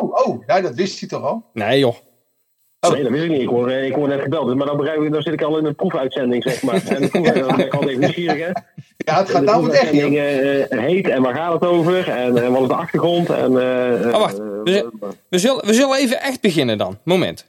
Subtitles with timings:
[0.00, 1.44] Oh, oh, nou, dat wist hij toch al?
[1.52, 1.94] Nee joh.
[2.80, 2.90] Oh.
[2.92, 3.40] Nee, dat weet ik niet.
[3.40, 4.54] Ik word, ik word net gebeld.
[4.54, 6.82] Maar dan, begrijp ik, dan zit ik al in een proefuitzending, zeg maar.
[6.86, 8.50] En dan, dan ben ik al even nieuwsgierig, hè?
[8.96, 10.12] Ja, het gaat nou echt, joh.
[10.12, 12.08] Uh, heet en waar gaat het over?
[12.08, 13.30] En, en wat is de achtergrond?
[13.30, 14.38] En, uh, oh, wacht.
[14.38, 14.90] We,
[15.28, 16.98] we, zullen, we zullen even echt beginnen dan.
[17.04, 17.46] Moment.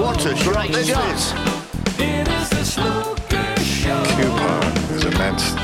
[0.00, 1.32] What a is this?
[1.96, 2.28] Dit
[2.60, 2.74] is
[3.64, 4.02] Show.
[4.16, 5.61] Coupon is immense.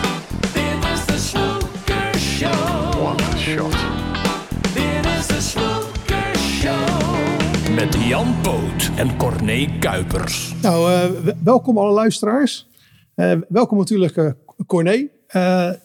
[7.78, 10.54] Met Jan Poot en Corné Kuipers.
[10.62, 12.68] Nou, uh, welkom alle luisteraars.
[13.16, 14.30] Uh, welkom natuurlijk uh,
[14.66, 15.08] Corné.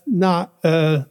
[0.06, 0.52] na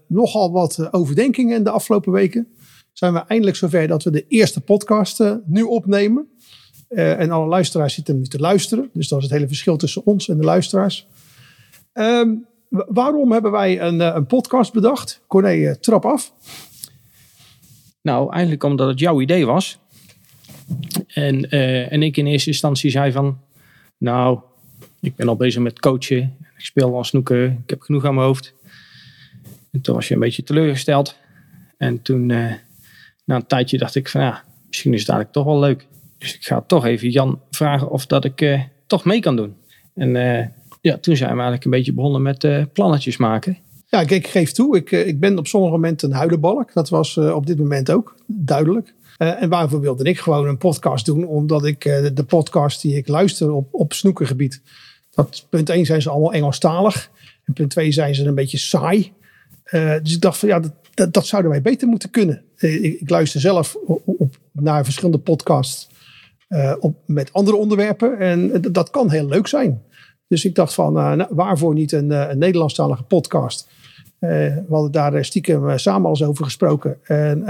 [0.07, 2.49] nogal wat overdenkingen de afgelopen weken
[2.93, 6.29] zijn we eindelijk zover dat we de eerste podcast nu opnemen.
[6.89, 8.91] Uh, en alle luisteraars zitten nu te luisteren.
[8.93, 11.07] Dus dat is het hele verschil tussen ons en de luisteraars.
[11.93, 15.23] Um, waarom hebben wij een, een podcast bedacht?
[15.27, 16.33] Corné, uh, trap af.
[18.01, 19.81] Nou, eigenlijk omdat het jouw idee was.
[21.07, 23.39] En, uh, en ik in eerste instantie zei van...
[23.99, 24.39] Nou,
[25.01, 26.37] ik ben al bezig met coachen.
[26.57, 27.45] Ik speel al snoeken.
[27.63, 28.55] Ik heb genoeg aan mijn hoofd.
[29.71, 31.17] En toen was je een beetje teleurgesteld.
[31.77, 32.61] En toen, na
[33.25, 34.21] een tijdje dacht ik van...
[34.21, 35.87] Ja, misschien is het eigenlijk toch wel leuk.
[36.19, 39.55] Dus ik ga toch even Jan vragen of dat ik uh, toch mee kan doen.
[39.95, 40.13] En
[40.81, 43.59] ja, toen zijn we eigenlijk een beetje begonnen met plannetjes maken.
[43.87, 44.77] Ja, ik, ik geef toe.
[44.77, 46.73] Ik, ik ben op sommige momenten een huilenbalk.
[46.73, 48.95] Dat was op dit moment ook duidelijk.
[49.23, 51.27] En waarvoor wilde ik gewoon een podcast doen?
[51.27, 51.83] Omdat ik
[52.15, 54.63] de podcast die ik luister op, op snoekergebied.
[55.11, 57.11] Dat punt 1 zijn ze allemaal Engelstalig.
[57.45, 59.13] En punt 2 zijn ze een beetje saai.
[60.03, 60.61] dus ik dacht van ja,
[60.95, 62.43] dat, dat, zouden wij beter moeten kunnen.
[62.57, 65.89] Ik, ik luister zelf op, naar verschillende podcasts.
[66.81, 68.19] Op, met andere onderwerpen.
[68.19, 69.83] En dat kan heel leuk zijn.
[70.29, 73.69] Dus ik dacht van, nou, waarvoor niet een, een Nederlandstalige podcast?
[74.25, 76.99] Uh, we hadden daar stiekem samen al eens over gesproken.
[77.05, 77.45] En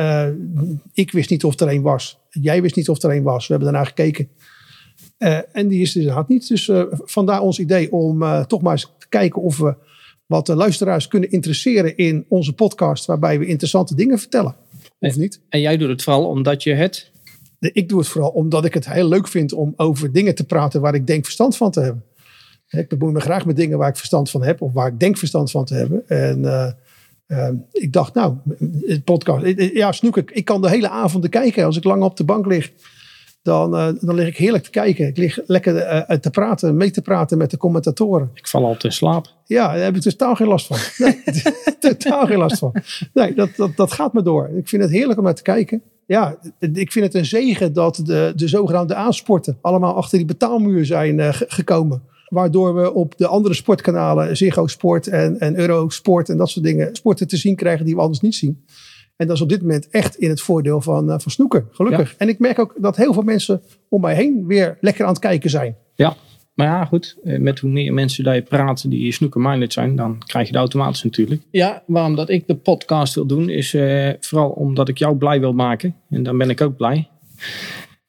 [0.92, 2.18] ik wist niet of er een was.
[2.30, 3.46] Jij wist niet of er een was.
[3.46, 4.28] We hebben daarna gekeken.
[5.52, 6.48] en die is er inderdaad niet.
[6.48, 9.74] Dus vandaar ons idee om toch maar eens te kijken of we
[10.26, 13.04] wat de luisteraars kunnen interesseren in onze podcast.
[13.04, 14.56] Waarbij we interessante dingen vertellen.
[14.98, 15.40] Of niet?
[15.48, 17.12] En jij doet het vooral omdat je het
[17.70, 20.80] ik doe het vooral omdat ik het heel leuk vind om over dingen te praten
[20.80, 22.04] waar ik denk verstand van te hebben.
[22.72, 25.18] Ik bemoei me graag met dingen waar ik verstand van heb of waar ik denk
[25.18, 26.08] verstand van te hebben.
[26.08, 26.70] En uh,
[27.26, 28.36] uh, ik dacht, nou,
[28.86, 29.46] het podcast.
[29.56, 31.64] Ja, snoek, ik kan de hele avond kijken.
[31.64, 32.72] Als ik lang op de bank lig,
[33.42, 35.06] dan, uh, dan lig ik heerlijk te kijken.
[35.06, 35.74] Ik lig lekker
[36.20, 38.30] te praten, mee te praten met de commentatoren.
[38.34, 39.26] Ik val altijd in slaap.
[39.46, 40.76] Ja, daar heb ik totaal geen last van.
[40.96, 41.22] Nee,
[41.78, 42.74] totaal geen last van.
[43.12, 44.50] Nee, dat, dat, dat gaat me door.
[44.56, 48.00] Ik vind het heerlijk om naar te kijken ja, ik vind het een zegen dat
[48.04, 52.02] de, de zogenaamde aansporten allemaal achter die betaalmuur zijn uh, gekomen.
[52.32, 56.94] Waardoor we op de andere sportkanalen, Ziggo Sport en, en Eurosport en dat soort dingen,
[56.96, 58.64] sporten te zien krijgen die we anders niet zien.
[59.16, 62.10] En dat is op dit moment echt in het voordeel van, uh, van snoeker, gelukkig.
[62.10, 62.16] Ja.
[62.18, 65.18] En ik merk ook dat heel veel mensen om mij heen weer lekker aan het
[65.18, 65.76] kijken zijn.
[65.94, 66.16] Ja,
[66.54, 67.16] maar ja, goed.
[67.22, 71.02] Met hoe meer mensen daar je praat die snooker-minded zijn, dan krijg je de automatisch
[71.02, 71.40] natuurlijk.
[71.50, 75.40] Ja, waarom dat ik de podcast wil doen, is uh, vooral omdat ik jou blij
[75.40, 75.94] wil maken.
[76.10, 77.08] En dan ben ik ook blij.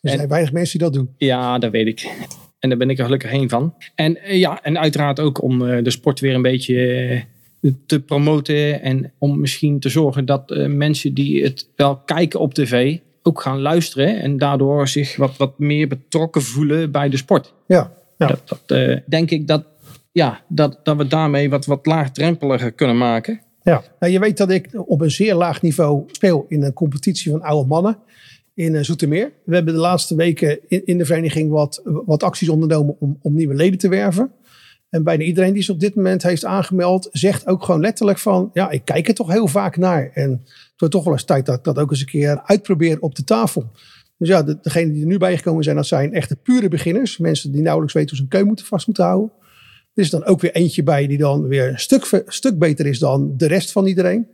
[0.01, 1.13] Er zijn en, weinig mensen die dat doen.
[1.17, 2.11] Ja, dat weet ik.
[2.63, 3.74] En daar ben ik er gelukkig heen van.
[3.96, 7.24] En uh, ja, en uiteraard ook om uh, de sport weer een beetje
[7.85, 8.81] te promoten.
[8.81, 13.62] En om misschien te zorgen dat mensen die het wel kijken op tv, ook gaan
[13.62, 14.22] luisteren.
[14.22, 17.53] En daardoor zich wat, wat meer betrokken voelen bij de sport.
[17.68, 17.91] Ja.
[18.18, 18.28] Ja.
[18.28, 19.66] Dat, dat uh, denk ik dat,
[20.12, 23.41] ja, dat, dat we daarmee wat, wat laagdrempeliger kunnen maken.
[23.63, 27.31] Ja, nou, je weet dat ik op een zeer laag niveau speel in een competitie
[27.31, 27.97] van oude mannen
[28.53, 29.31] in uh, Zoetermeer.
[29.46, 33.36] We hebben de laatste weken in, in de vereniging wat, wat acties ondernomen om, om
[33.36, 34.31] nieuwe leden te werven.
[34.90, 38.50] En bijna iedereen die zich op dit moment heeft aangemeld, zegt ook gewoon letterlijk van,
[38.53, 40.12] ja, ik kijk er toch heel vaak naar.
[40.14, 43.00] En het wordt toch wel eens tijd dat ik dat ook eens een keer uitprobeer
[43.00, 43.72] op de tafel.
[44.18, 47.18] Dus ja, de, degenen die er nu bijgekomen zijn, dat zijn echte pure beginners.
[47.18, 49.31] Mensen die nauwelijks weten hoe ze een keu moeten vast moeten houden.
[49.94, 53.00] Er is dan ook weer eentje bij die dan weer een stuk, stuk beter is
[53.00, 54.28] dan de rest van iedereen.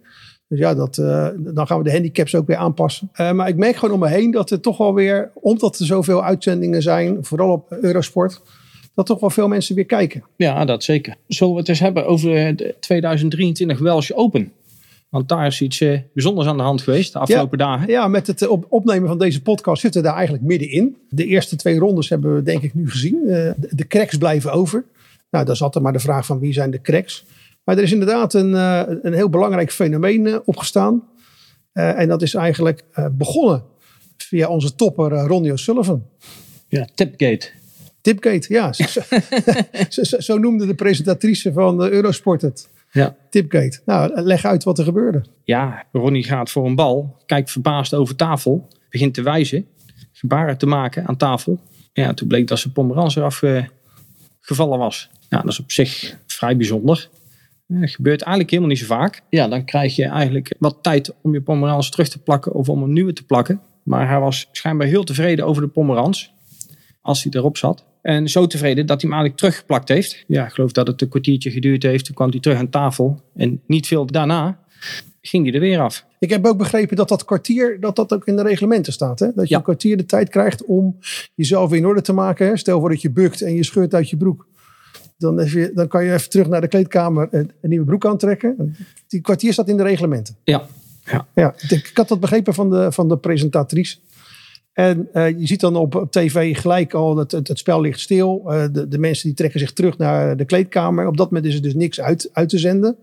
[0.50, 3.10] Dus ja, dat, uh, dan gaan we de handicaps ook weer aanpassen.
[3.16, 5.86] Uh, maar ik merk gewoon om me heen dat er toch wel weer, omdat er
[5.86, 8.42] zoveel uitzendingen zijn, vooral op Eurosport,
[8.96, 10.24] dat toch wel veel mensen weer kijken.
[10.36, 11.16] Ja, dat zeker.
[11.28, 14.51] Zullen we het eens hebben over de 2023 Welsh Open?
[15.10, 17.88] Want daar is iets uh, bijzonders aan de hand geweest de afgelopen ja, dagen.
[17.88, 20.98] Ja, met het op opnemen van deze podcast zitten we daar eigenlijk middenin.
[21.10, 23.22] De eerste twee rondes hebben we denk ik nu gezien.
[23.25, 24.86] De, de cracks blijven over.
[25.30, 27.25] Nou, dan zat er maar de vraag van wie zijn de cracks.
[27.63, 31.07] Maar er is inderdaad een, uh, een heel belangrijk fenomeen opgestaan.
[31.73, 33.63] en dat is eigenlijk begonnen
[34.17, 36.06] via onze topper Ronnie O'Sullivan.
[36.67, 37.50] Ja, Tipgate.
[38.01, 38.73] Tipgate, ja.
[39.89, 42.69] zo, zo, zo, noemde de presentatrice van Eurosport het.
[42.91, 43.15] Ja.
[43.29, 43.79] Tipgate.
[43.85, 45.23] Nou, leg uit wat er gebeurde.
[45.44, 49.65] Ja, Ronnie gaat voor een bal, kijkt verbaasd over tafel, begint te wijzen,
[50.12, 51.59] gebaren te maken aan tafel.
[51.94, 53.63] Ja, toen bleek dat zijn pomerans eraf eh,
[54.39, 55.09] gevallen was.
[55.29, 57.09] Ja, dat is op zich vrij bijzonder.
[57.69, 59.21] Eh, Dat gebeurt eigenlijk helemaal niet zo vaak.
[59.30, 62.83] Ja, dan krijg je eigenlijk wat tijd om je pomerans terug te plakken of om
[62.83, 63.62] een nieuwe te plakken.
[63.83, 66.33] Maar hij was schijnbaar heel tevreden over de pomerans,
[67.01, 67.86] als hij erop zat.
[68.01, 70.24] En zo tevreden dat hij hem eigenlijk teruggeplakt heeft.
[70.27, 72.06] Ja, ik geloof dat het een kwartiertje geduurd heeft.
[72.06, 73.21] Toen kwam hij terug aan tafel.
[73.36, 74.60] En niet veel daarna
[75.22, 76.06] ging hij er weer af.
[76.19, 79.19] Ik heb ook begrepen dat dat kwartier, dat dat ook in de reglementen staat.
[79.19, 79.25] Hè?
[79.36, 79.57] Dat je Ja.
[79.57, 80.98] een kwartier de tijd krijgt om
[81.36, 82.48] jezelf in orde te maken.
[82.48, 82.57] Hè?
[82.57, 84.48] Stel voor dat je bukt en je scheurt uit je broek.
[85.19, 88.75] Dan, je, dan kan je even terug naar de kleedkamer en een nieuwe broek aantrekken.
[89.07, 90.36] Die kwartier staat in de reglementen.
[90.44, 90.66] Ja,
[91.04, 91.27] ja.
[91.36, 93.98] Ja, ik, had dat begrepen van de, van de presentatrice.
[94.74, 98.00] En eh, je ziet dan op, op tv gelijk al dat het, het spel ligt
[98.00, 98.44] stil.
[98.45, 101.07] Eh, de, de mensen die trekken zich terug naar de kleedkamer.
[101.07, 102.98] Op dat moment is er dus niks uit, uit te zenden.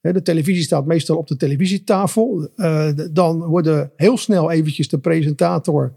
[0.00, 2.48] De televisie staat meestal op de televisietafel.
[2.56, 5.92] Eh, dan worden heel snel eventjes de presentator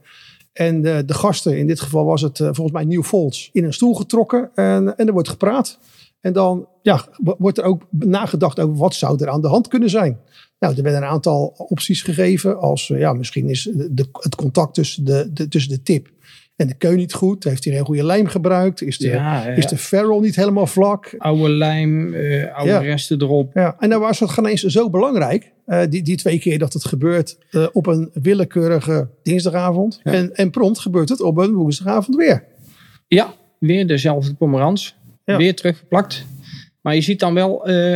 [0.53, 3.63] en de, de gasten, in dit geval was het eh, volgens mij Nieuw Volts, in
[3.63, 4.51] een stoel getrokken.
[4.55, 5.79] En, en er wordt gepraat.
[6.21, 9.67] En dan ja, wo- wordt er ook nagedacht over wat zou er aan de hand
[9.67, 10.19] kunnen zijn.
[10.59, 12.59] Nou, er werden een aantal opties gegeven.
[12.59, 13.69] Als eh, ja, misschien is
[14.11, 16.09] het contact tussen de, tussen de tip
[16.59, 17.43] en de keu niet goed.
[17.43, 18.81] Heeft hij een goede lijm gebruikt?
[18.81, 19.51] Is de, Ja, ja.
[19.55, 21.15] is de ferrule niet helemaal vlak?
[21.17, 22.79] Oude lijm, eh, oude Ja.
[22.79, 23.51] resten erop.
[23.53, 25.51] Ja, en dan was het geen eens zo belangrijk.
[25.65, 29.99] eh, die, die twee keer dat het gebeurt eh, op een willekeurige dinsdagavond.
[30.03, 32.43] En, en prompt gebeurt het op een woensdagavond weer.
[33.07, 34.95] Ja, weer dezelfde pomerans.
[35.25, 36.25] Weer teruggeplakt.
[36.81, 37.53] Maar je ziet dan wel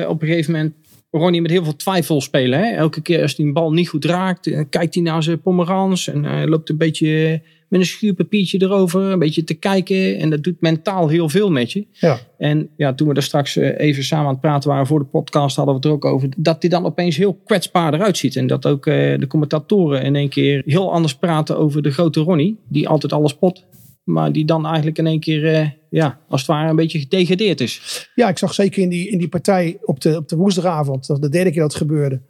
[0.07, 0.73] op een gegeven moment
[1.11, 2.59] Ronnie met heel veel twijfel spelen.
[2.59, 2.71] Hè?
[2.75, 6.07] Elke keer als hij een bal niet goed raakt, kijkt hij naar zijn pomerans.
[6.07, 7.41] En hij loopt een beetje
[7.73, 9.01] met een schuurpapiertje erover.
[9.01, 10.17] Een beetje te kijken.
[10.17, 11.85] En dat doet mentaal heel veel met je.
[11.91, 12.19] Ja.
[12.37, 15.05] En ja, toen we daar straks eh, even samen aan het praten waren voor de
[15.05, 16.29] podcast, hadden we het er ook over.
[16.37, 18.35] Dat hij dan opeens heel kwetsbaar eruit ziet.
[18.35, 22.19] En dat ook eh, de commentatoren in één keer heel anders praten over de grote
[22.19, 22.59] Ronnie.
[22.69, 23.65] Die altijd alles pot.
[24.03, 27.61] Maar die dan eigenlijk in één keer, eh, ja, als het ware een beetje gedegradeerd
[27.61, 28.07] is.
[28.15, 31.21] Ja, ik zag zeker in die, in die partij op de, op de woensdagavond, dat
[31.21, 32.21] de derde keer dat het gebeurde,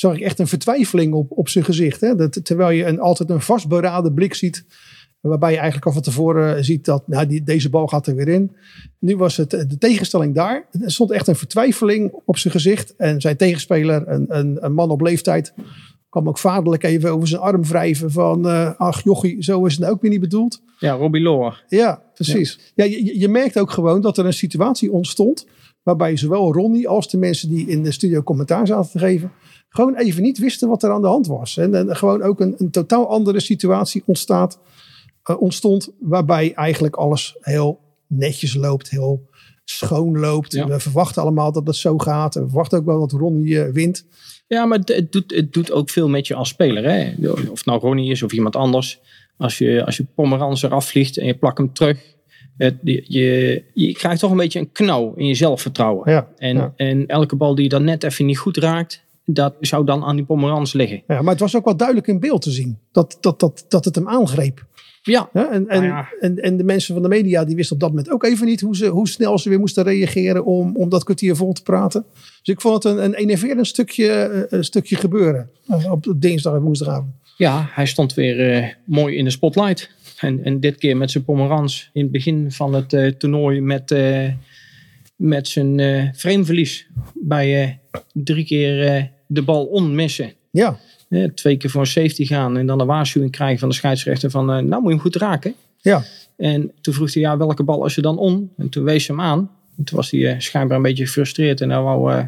[0.00, 2.00] zag ik echt een vertwijfeling op, op zijn gezicht.
[2.00, 2.14] Hè?
[2.14, 4.64] Dat, terwijl je een, altijd een vastberaden blik ziet,
[5.20, 8.28] waarbij je eigenlijk al van tevoren ziet dat nou, die, deze bal gaat er weer
[8.28, 8.56] in.
[8.98, 10.66] Nu was het eh, de tegenstelling daar.
[10.80, 12.96] Er stond echt een vertwijfeling op zijn gezicht.
[12.96, 15.54] En zijn tegenspeler, een, een, een man op leeftijd,
[16.08, 19.80] kwam ook vaderlijk even over zijn arm wrijven van, eh, ach jochie, zo is het
[19.80, 20.62] nou ook weer niet bedoeld.
[20.78, 21.62] Ja, Robbie Loor.
[21.68, 22.72] Ja, precies.
[22.74, 22.84] Ja.
[22.84, 25.46] je, je merkt ook gewoon dat er een situatie ontstond.
[25.82, 29.32] waarbij zowel Ronnie als de mensen die in de studio commentaar zaten te geven.
[29.70, 31.56] Gewoon even niet wisten wat er aan de hand was.
[31.56, 34.58] En, en gewoon ook een, een totaal andere situatie ontstaat,
[35.22, 35.90] eh, ontstond.
[35.98, 39.28] waarbij eigenlijk alles heel netjes loopt, heel
[39.64, 40.52] schoon loopt.
[40.52, 40.66] Ja.
[40.66, 42.34] We verwachten allemaal dat het zo gaat.
[42.34, 44.06] We verwachten ook wel dat Ronnie eh, wint.
[44.46, 46.84] Ja, maar het, doet, het doet ook veel met je als speler.
[46.84, 47.28] Hè?
[47.30, 49.00] Of het nou Ronnie is of iemand anders.
[49.36, 52.14] Als je, als je Pomerans eraf vliegt en je plakt hem terug.
[52.56, 56.10] Het, je, je, je krijgt toch een beetje een knauw in je zelfvertrouwen.
[56.10, 56.72] Ja, En, ja.
[56.76, 59.04] en elke bal die je dan net even niet goed raakt.
[59.32, 61.02] Dat zou dan aan die Pomerans liggen.
[61.06, 63.84] Ja, maar het was ook wel duidelijk in beeld te zien dat, dat, dat, dat
[63.84, 64.68] het hem aangreep.
[65.02, 66.08] Ja, Ja, en, en, Nou ja.
[66.20, 68.60] en, en de mensen van de media die wisten op dat moment ook even niet
[68.60, 72.04] hoe, ze, hoe snel ze weer moesten reageren om, om dat kwartier vol te praten.
[72.42, 76.54] Dus ik vond het een, een enerverend stukje, eh, een stukje gebeuren eh, op dinsdag
[76.54, 77.12] en woensdagavond.
[77.36, 79.90] Ja, hij stond weer eh, mooi in de spotlight.
[80.18, 83.94] En, en dit keer met zijn Pomerans in het begin van het toernooi met,
[85.20, 86.86] met zijn eh frameverlies.
[87.14, 90.32] Bij eh, drie keer eh, de bal onmissen.
[90.50, 90.78] Ja,
[91.34, 94.46] twee keer voor een safety gaan en dan een waarschuwing krijgen van de scheidsrechter van
[94.46, 95.54] nou moet je hem goed raken.
[95.80, 96.04] ja,
[96.36, 98.50] En toen vroeg hij ja welke bal is er dan on?
[98.56, 99.50] En toen wees ze hem aan.
[99.78, 102.24] En toen was hij schijnbaar een beetje gefrustreerd en hij wou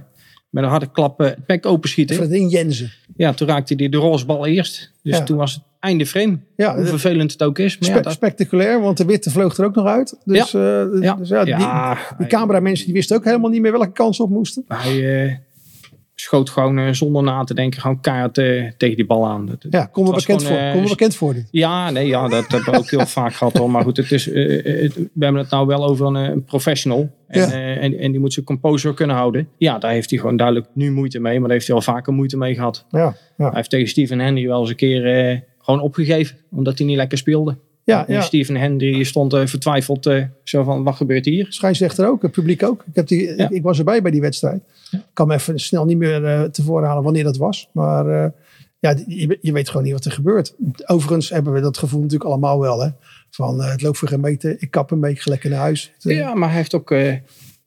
[0.50, 2.16] met een harde klap het bek openschieten.
[2.16, 2.92] Fredin Jensen.
[3.16, 4.92] Ja, toen raakte hij de roze bal eerst.
[5.02, 5.24] Dus Ja.
[5.24, 6.38] toen was het einde frame.
[6.56, 7.78] Ja, Hoe dat- vervelend het ook is.
[7.78, 10.18] Maar ja, dat, spectaculair, want de witte vloog er ook nog uit.
[10.24, 10.60] Dus ja,
[11.00, 14.20] ja, dus ja, die, ja, die cameramensen die wisten ook helemaal niet meer welke kans
[14.20, 14.64] op moesten.
[14.68, 15.34] hij eh,
[16.14, 19.46] schoot gewoon eh, zonder na te denken gewoon keihard eh, tegen die bal aan.
[19.46, 21.48] Dat- Ja, kom er bekend, gewoon, voor, eh, kom er bekend voor dit.
[21.50, 23.70] Ja, nee, ja, dat hebben we ook heel vaak gehad hoor.
[23.70, 26.22] Maar goed, het is, eh, eh, het- we hebben het nou wel over een, eh,
[26.30, 27.10] een professional.
[27.26, 27.50] En, Ja.
[27.52, 29.48] eh, en, en die moet zijn composure kunnen houden.
[29.56, 31.32] Ja, daar heeft hij gewoon duidelijk nu moeite mee.
[31.38, 32.86] Maar daar heeft hij al vaker moeite mee gehad.
[32.90, 32.98] Ja,
[33.36, 33.44] ja.
[33.46, 36.36] Hij heeft tegen Steven Henry wel eens een keer eh, gewoon opgegeven.
[36.50, 37.56] Omdat hij niet lekker speelde.
[37.84, 38.20] Ja, ja.
[38.20, 41.46] Steven Henry stond eh, vertwijfeld eh, zo van, wat gebeurt hier?
[41.48, 42.84] Scheidsrechter ook, het publiek ook.
[42.86, 43.44] Ik, heb die, Ja.
[43.44, 44.62] ik, ik was erbij bij die wedstrijd.
[44.90, 47.68] Ik kan me even snel niet meer eh, tevoren halen wanneer dat was.
[47.72, 48.32] Maar
[48.78, 50.54] ja, je, je weet gewoon niet wat er gebeurt.
[50.86, 52.82] Overigens hebben we dat gevoel natuurlijk allemaal wel.
[52.82, 52.88] Hè?
[53.30, 55.92] Van het loopt voor geen meter, ik kap een beetje lekker naar huis.
[55.98, 56.90] Ja, maar hij heeft ook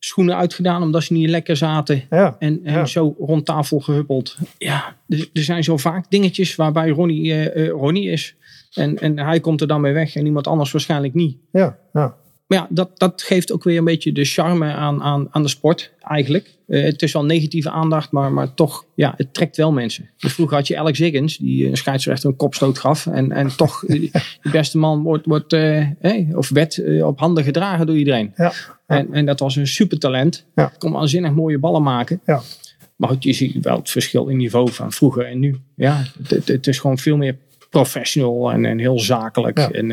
[0.06, 2.04] schoenen uitgedaan omdat ze niet lekker zaten.
[2.10, 2.86] Ja, En, en Ja.
[2.86, 4.38] zo rond tafel gehuppeld.
[4.58, 8.36] Ja, er, er zijn zo vaak dingetjes waarbij Ronnie, eh, Ronnie is.
[8.74, 11.38] En, en hij komt er dan mee weg en iemand anders waarschijnlijk niet.
[11.52, 12.16] ja, ja.
[12.48, 15.50] Maar ja, dat, dat geeft ook weer een beetje de charme aan, aan, aan de
[15.50, 16.56] sport eigenlijk.
[16.68, 20.10] Eh, het is wel negatieve aandacht, maar, maar toch, ja, het trekt wel mensen.
[20.18, 23.08] Dus vroeger had je Alex Higgins, die een scheidsrechter een kopstoot gaf.
[23.08, 23.80] En, en toch,
[24.42, 28.34] de beste man wordt, wordt eh, eh, of werd op handen gedragen door iedereen.
[28.36, 28.54] Ja.
[28.88, 30.46] En, en dat was een supertalent.
[30.56, 30.72] Ja.
[30.78, 32.22] Kon waanzinnig mooie ballen maken.
[32.26, 32.42] Ja.
[32.96, 35.58] Maar goed, je ziet wel het verschil in niveau van vroeger en nu.
[35.76, 36.04] Ja,
[36.46, 37.38] het, is gewoon veel meer
[37.70, 39.60] professional en, en heel zakelijk.
[39.60, 39.92] En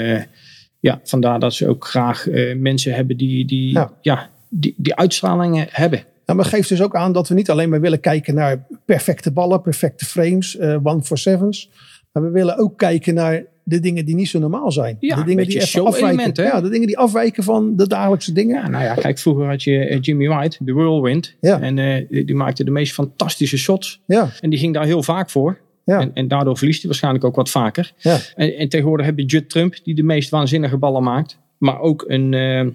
[0.83, 3.93] ja, vandaar dat ze ook graag eh, mensen hebben die, die, Ja.
[4.01, 4.31] ja.
[4.49, 6.05] die, die uitstralingen hebben.
[6.27, 9.33] Nou, maar geeft dus ook aan dat we niet alleen maar willen kijken naar perfecte
[9.33, 11.71] ballen, perfecte frames, eh one for sevens.
[12.13, 14.97] Maar we willen ook kijken naar de dingen die niet zo normaal zijn.
[15.01, 16.31] Ja, de dingen die even afwijken.
[16.35, 16.43] hè?
[16.43, 18.57] Ja, de dingen die afwijken van de dagelijkse dingen.
[18.63, 21.37] Ja, nou ja, kijk, vroeger had je eh, Jimmy White, de Whirlwind.
[21.41, 21.61] Ja.
[21.61, 24.01] En eh, die die maakte de meest fantastische shots.
[24.07, 25.59] Ja, En die ging daar heel vaak voor.
[25.85, 27.93] Ja, En, en daardoor verliest hij waarschijnlijk ook wat vaker.
[27.99, 28.19] ja.
[28.35, 31.39] En, en tegenwoordig heb je Judd Trump, die de meest waanzinnige ballen maakt.
[31.59, 32.67] Maar ook een eh,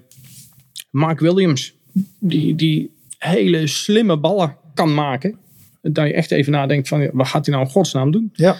[0.92, 1.74] Mark Williams,
[2.20, 5.38] die, die hele slimme ballen kan maken.
[5.82, 8.30] Dat je echt even nadenkt van, wat gaat hij nou in godsnaam doen?
[8.34, 8.56] ja.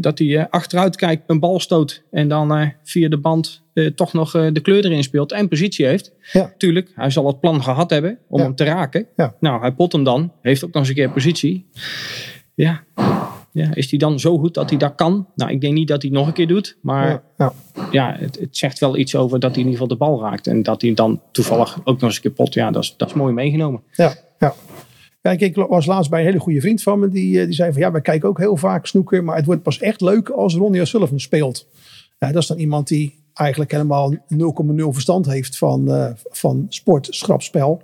[0.00, 2.02] Dat hij eh, achteruit kijkt, een bal stoot.
[2.10, 3.62] En dan eh, via de band
[3.94, 6.12] toch nog de kleur erin speelt en positie heeft.
[6.32, 6.52] Ja.
[6.56, 8.44] Tuurlijk, hij zal het plan gehad hebben om Ja.
[8.44, 9.06] hem te raken.
[9.40, 10.32] Nou, hij pot hem dan.
[10.42, 11.66] Heeft ook nog eens een keer positie.
[12.54, 12.84] Ja.
[13.52, 15.26] Ja, is hij dan zo goed dat hij dat kan?
[15.34, 16.76] Nou, ik denk niet dat hij het nog een keer doet.
[16.80, 17.52] Maar ja, ja.
[17.90, 20.46] ja, het, het zegt wel iets over dat hij in ieder geval de bal raakt.
[20.46, 22.54] En dat hij dan toevallig ook nog eens een keer pot.
[22.54, 23.82] Ja, dat is, dat is mooi meegenomen.
[23.92, 24.54] Ja, ja.
[25.20, 27.08] Kijk, ik was laatst bij een hele goede vriend van me.
[27.08, 29.24] Die, eh, die zei van ja, wij kijken ook heel vaak snoeker.
[29.24, 31.66] Maar het wordt pas echt leuk als Ronnie O'Sullivan speelt.
[32.18, 37.06] Ja, dat is dan iemand die eigenlijk helemaal 0,0 verstand heeft van, eh, van sport,
[37.10, 37.82] schrapspel.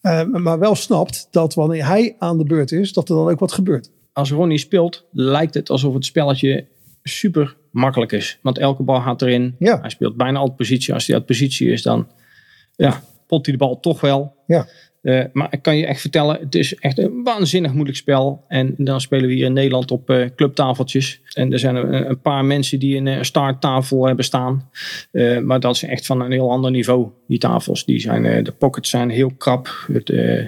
[0.00, 3.38] Eh, maar wel snapt dat wanneer hij aan de beurt is, dat er dan ook
[3.38, 3.90] wat gebeurt.
[4.14, 6.64] Als Ronnie speelt, lijkt het alsof het spelletje
[7.02, 8.38] super makkelijk is.
[8.42, 9.56] Want elke bal gaat erin.
[9.58, 9.80] Ja.
[9.80, 10.94] Hij speelt bijna altijd positie.
[10.94, 12.08] Als hij uit positie is, dan
[12.76, 14.34] ja, pot hij de bal toch wel.
[14.46, 14.66] Ja,
[15.02, 18.44] Eh, maar ik kan je echt vertellen, het is echt een waanzinnig moeilijk spel.
[18.48, 21.20] En dan spelen we hier in Nederland op eh, clubtafeltjes.
[21.32, 24.70] En er zijn een, een paar mensen die een, eh, starttafel hebben staan.
[25.10, 27.08] Eh, maar dat is echt van een heel ander niveau.
[27.28, 29.86] Die tafels, die zijn, eh, de pockets zijn heel krap.
[29.92, 30.44] Het, eh,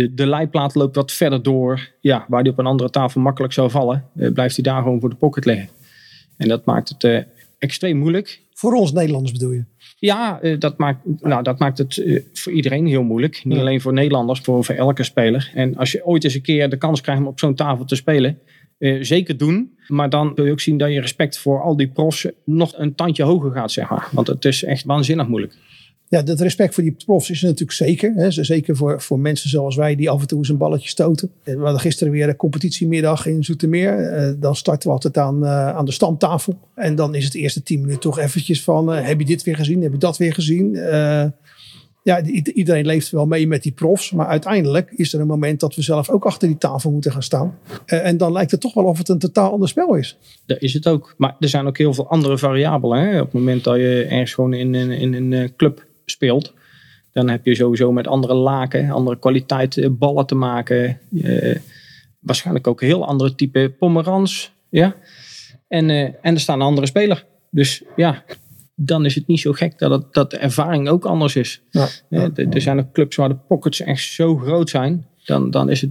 [0.00, 1.88] de, de leiplaat loopt wat verder door.
[2.00, 5.00] Ja, waar die op een andere tafel makkelijk zou vallen, eh, blijft hij daar gewoon
[5.00, 5.68] voor de pocket liggen.
[6.36, 7.22] En dat maakt het eh,
[7.58, 8.40] extreem moeilijk.
[8.52, 9.64] voor ons Nederlanders bedoel je.
[9.98, 12.02] Ja, eh, dat, maakt, nou, dat maakt het
[12.32, 13.40] voor iedereen heel moeilijk.
[13.44, 13.60] Niet Ja.
[13.60, 15.50] alleen voor Nederlanders, voor, voor elke speler.
[15.54, 17.94] En als je ooit eens een keer de kans krijgt om op zo'n tafel te
[17.94, 18.38] spelen,
[18.78, 19.70] eh, zeker doen.
[19.88, 22.94] Maar dan wil je ook zien dat je respect voor al die profs nog een
[22.94, 24.08] tandje hoger gaat, zeg maar.
[24.12, 25.54] Want het is echt waanzinnig moeilijk.
[26.10, 28.12] Ja, dat respect voor die profs is natuurlijk zeker.
[28.14, 28.30] Hè.
[28.30, 31.30] Zeker voor, voor mensen zoals wij die af en toe eens een balletje stoten.
[31.42, 33.98] Eh, We hadden gisteren weer een competitiemiddag in Zoetermeer.
[34.12, 36.58] Eh, dan starten we altijd aan, eh, aan de stamtafel.
[36.74, 38.88] En dan is het eerste tien minuten toch eventjes van...
[38.88, 39.82] heb je dit weer gezien?
[39.82, 40.72] Heb je dat weer gezien?
[42.02, 42.22] Ja,
[42.54, 44.10] iedereen leeft wel mee met die profs.
[44.12, 47.22] Maar uiteindelijk is er een moment dat we zelf ook achter die tafel moeten gaan
[47.22, 47.58] staan.
[47.86, 50.18] En dan lijkt het toch wel of het een totaal ander spel is.
[50.46, 51.14] Dat is het ook.
[51.16, 52.98] Maar er zijn ook heel veel andere variabelen.
[53.08, 53.18] Hè?
[53.20, 56.52] Op het moment dat je ergens gewoon in, een- in een club speelt.
[57.12, 60.98] Dan heb je sowieso met andere laken, andere kwaliteit eh, ballen te maken.
[61.22, 61.56] Eh,
[62.18, 64.52] waarschijnlijk ook heel andere type pomerans.
[64.68, 64.94] Ja?
[65.68, 67.26] En, eh, en er staat een andere speler.
[67.50, 68.24] Dus ja,
[68.74, 71.62] dan is het niet zo gek dat, het, dat de ervaring ook anders is.
[71.70, 75.06] Ja, Ja, er- er zijn ook clubs waar de pockets echt zo groot zijn.
[75.24, 75.90] Dan, dan is het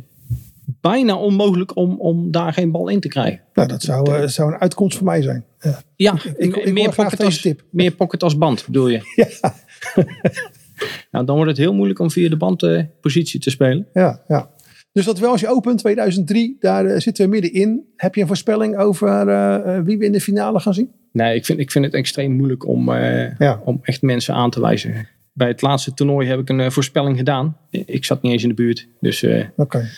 [0.81, 3.41] bijna onmogelijk om, om daar geen bal in te krijgen.
[3.53, 5.43] Nou, dat zou, zou een uitkomst voor mij zijn.
[5.59, 5.81] Ja.
[5.95, 7.63] Ja, ik hoor meer, pocket als, tip.
[7.71, 9.01] meer pocket als band bedoel je?
[9.41, 9.53] Ja.
[11.11, 13.87] nou, dan wordt het heel moeilijk om via de band eh, positie te spelen.
[13.93, 14.49] Ja, ja.
[14.91, 17.83] Dus dat wel als je opent 2003, daar eh, zitten we middenin.
[17.95, 20.91] Heb je een voorspelling over eh, eh, wie we in de finale gaan zien?
[21.11, 23.61] Nee, ik vind, ik vind het extreem moeilijk om, Ja.
[23.65, 25.07] om echt mensen aan te wijzen.
[25.33, 27.57] Bij het laatste toernooi heb ik een voorspelling gedaan.
[27.69, 28.87] Ik zat niet eens in de buurt.
[28.99, 29.89] Dus Oké.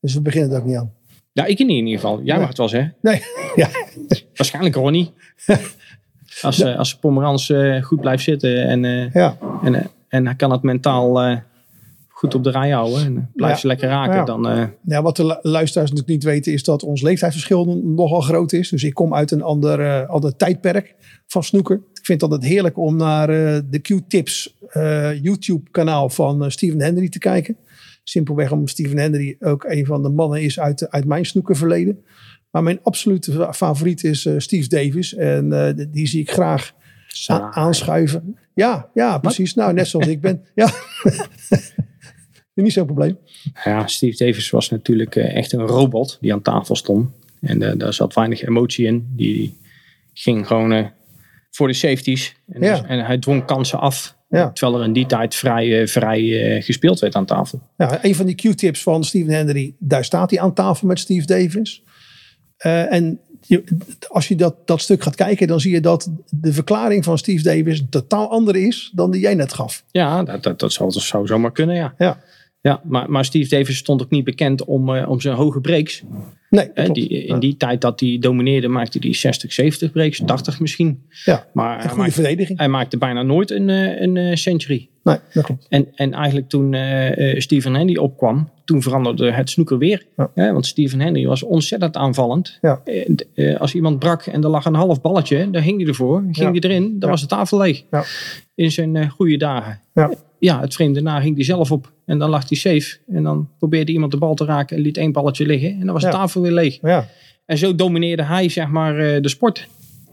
[0.00, 0.92] Dus we beginnen er ook niet aan.
[1.32, 2.16] ja, ik niet in ieder geval.
[2.16, 2.38] Jij Nee.
[2.38, 2.94] mag het wel zeggen.
[3.00, 3.22] Nee,
[3.62, 3.68] ja.
[4.34, 5.10] Waarschijnlijk Ronnie.
[6.42, 9.36] Als, eh, als Pomerans eh, goed blijft zitten en, eh, ja.
[9.62, 11.38] en, en hij kan het mentaal
[12.08, 13.04] goed op de rij houden.
[13.04, 13.60] En blijft Ja.
[13.60, 14.14] ze lekker raken.
[14.14, 14.24] Ja.
[14.24, 18.52] Dan, Ja, wat de lu- luisteraars natuurlijk niet weten is dat ons leeftijdsverschil nogal groot
[18.52, 18.68] is.
[18.68, 20.94] Dus ik kom uit een ander, ander tijdperk
[21.26, 21.76] van snoeker.
[21.76, 23.26] Ik vind het altijd heerlijk om naar
[23.70, 24.56] de Q-tips
[25.22, 27.56] YouTube kanaal van Steven Henry te kijken.
[28.04, 32.04] Simpelweg omdat Steven Henry ook een van de mannen is uit, uit mijn snoekerverleden.
[32.54, 35.14] Maar mijn absolute fa- favoriet is eh, Steve Davis.
[35.14, 36.72] En eh, die zie ik graag
[37.50, 38.36] aanschuiven.
[38.54, 39.54] Ja, ja, precies.
[39.54, 40.42] Nou, net zoals ik ben.
[40.54, 40.70] Ja.
[42.54, 43.18] Niet zo'n probleem.
[43.64, 47.10] Ja, Steve Davis was natuurlijk eh, echt een robot die aan tafel stond.
[47.40, 49.06] En daar zat weinig emotie in.
[49.16, 49.58] Die
[50.12, 50.90] ging gewoon
[51.50, 52.34] voor de safeties.
[52.48, 52.76] En, Ja.
[52.80, 54.16] dus- en hij dwong kansen af.
[54.28, 54.50] Ja.
[54.52, 56.22] Terwijl er in die tijd vrij, vrij
[56.62, 57.60] gespeeld werd aan tafel.
[57.76, 61.26] Ja, een van die Q-tips van Steven Henry, daar staat hij aan tafel met Steve
[61.26, 61.82] Davis.
[62.56, 63.64] Eh, en je,
[64.08, 67.42] als je dat, dat stuk gaat kijken, dan zie je dat de verklaring van Steve
[67.42, 69.84] Davis een totaal andere is dan die jij net gaf.
[69.90, 71.94] Ja, dat, dat, dat, zou, dat zou zomaar kunnen, ja.
[71.98, 72.22] Ja,
[72.60, 76.02] ja maar, maar Steve Davis stond ook niet bekend om, eh, om zijn hoge breaks.
[76.50, 81.02] nee, die, in die tijd dat hij domineerde, maakte hij 60, 70 breaks, 80 misschien.
[81.24, 82.58] ja, Maar een hij goede maakte, verdediging.
[82.58, 84.88] hij maakte bijna nooit een, eh, een century.
[85.04, 85.66] Nee, dat klopt.
[85.68, 90.06] En, en eigenlijk toen eh, Stephen Henry opkwam, toen veranderde het snoeker weer.
[90.16, 90.30] Ja.
[90.34, 92.58] Hè, want Stephen Henry was ontzettend aanvallend.
[92.60, 92.80] Ja.
[93.34, 96.20] Eh, als iemand brak en er lag een half balletje, dan ging hij ervoor.
[96.20, 96.50] Ging Ja.
[96.50, 97.84] hij erin, dan was de tafel leeg.
[97.90, 98.04] Ja.
[98.54, 99.80] In zijn goede dagen.
[99.94, 100.10] Ja.
[100.38, 101.92] Ja, het vreemde daarna ging hij zelf op.
[102.06, 102.96] En dan lag hij safe.
[103.08, 105.70] En dan probeerde iemand de bal te raken en liet één balletje liggen.
[105.70, 106.78] En dan was de tafel weer leeg.
[106.82, 107.06] Ja.
[107.46, 109.68] En zo domineerde hij zeg maar de sport.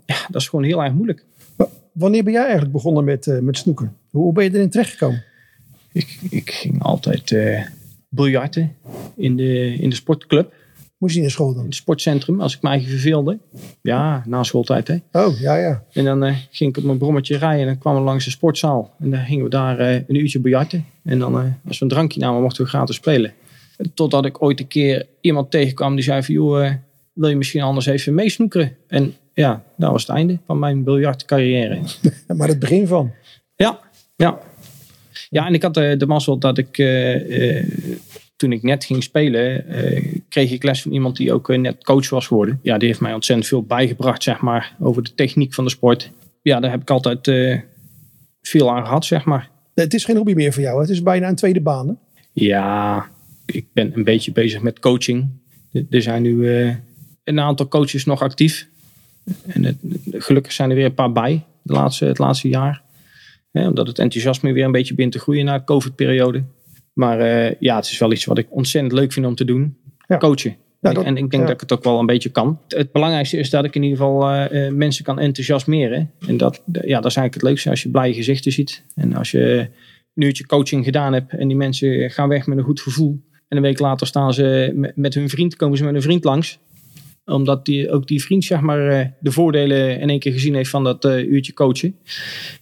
[0.06, 1.26] Ja, dat is gewoon heel erg moeilijk.
[1.94, 3.96] Wanneer ben jij eigenlijk begonnen met, met snoeken?
[4.12, 5.24] Hoe, ben je erin terechtgekomen?
[5.92, 7.66] Ik, ik ging altijd eh
[8.12, 8.76] biljarten
[9.16, 10.54] in de, in de sportclub.
[10.98, 11.66] Moest je in de school in dan?
[11.66, 13.40] het sportcentrum als ik mij verveelde.
[13.82, 14.98] Ja, na schooltijd hè.
[15.12, 15.84] Oh, ja, ja.
[15.94, 18.32] En dan eh, ging ik op mijn brommetje rijden en dan kwamen we langs de
[18.32, 18.96] sportzaal.
[19.00, 20.86] En dan gingen we daar eh, een uurtje biljarten.
[21.04, 23.34] En dan eh, als we een drankje namen mochten we gratis spelen.
[23.94, 26.72] Totdat ik ooit een keer iemand tegenkwam die zei van joh,
[27.14, 28.76] wil je misschien anders even meesnoekeren?
[28.88, 31.80] En ja, dat was het einde van mijn biljartcarrière.
[32.38, 33.12] Maar het begin van.
[33.56, 33.80] Ja,
[34.22, 34.40] ja.
[35.30, 37.66] Ja, en ik had eh, de mazzel dat ik eh, eh,
[38.36, 39.66] toen ik net ging spelen,
[40.30, 42.60] kreeg ik les van iemand die ook net coach was geworden.
[42.64, 46.12] Ja, die heeft mij ontzettend veel bijgebracht, zeg maar, over de techniek van de sport.
[46.42, 47.32] Ja, daar heb ik altijd
[48.42, 49.50] veel aan gehad, zeg maar.
[49.74, 50.76] Het is geen hobby meer voor jou.
[50.76, 50.82] hè?
[50.82, 51.88] Het is bijna een tweede baan.
[51.88, 51.94] Hè?
[52.32, 53.10] Ja,
[53.46, 55.30] ik ben een beetje bezig met coaching.
[55.90, 56.48] Er- zijn nu
[57.24, 58.68] een aantal coaches nog actief.
[59.48, 59.78] En het,
[60.12, 62.82] gelukkig zijn er weer een paar bij de laatste, het laatste jaar.
[63.52, 66.44] Hè, omdat het enthousiasme weer een beetje begint te groeien na de COVID-periode.
[66.94, 69.78] Maar eh, ja, het is wel iets wat ik ontzettend leuk vind om te doen.
[70.08, 70.18] Ja.
[70.18, 70.56] Coachen.
[70.82, 71.40] Ja, dat- en ik denk ja.
[71.42, 72.60] dat ik het ook wel een beetje kan.
[72.68, 76.12] Het belangrijkste is dat ik in ieder geval eh, eh, mensen kan enthousiasmeren.
[76.28, 78.84] En dat, ja, dat is eigenlijk het leukste als je blije gezichten ziet.
[78.96, 79.68] En als je
[80.16, 83.22] een uurtje coaching gedaan hebt en die mensen gaan weg met een goed gevoel.
[83.48, 86.24] En een week later staan ze met, met hun vriend, komen ze met een vriend
[86.24, 86.60] langs.
[87.32, 90.70] Omdat die, ook die vriend zeg maar, eh, de voordelen in één keer gezien heeft
[90.70, 91.96] van dat eh, uurtje coachen.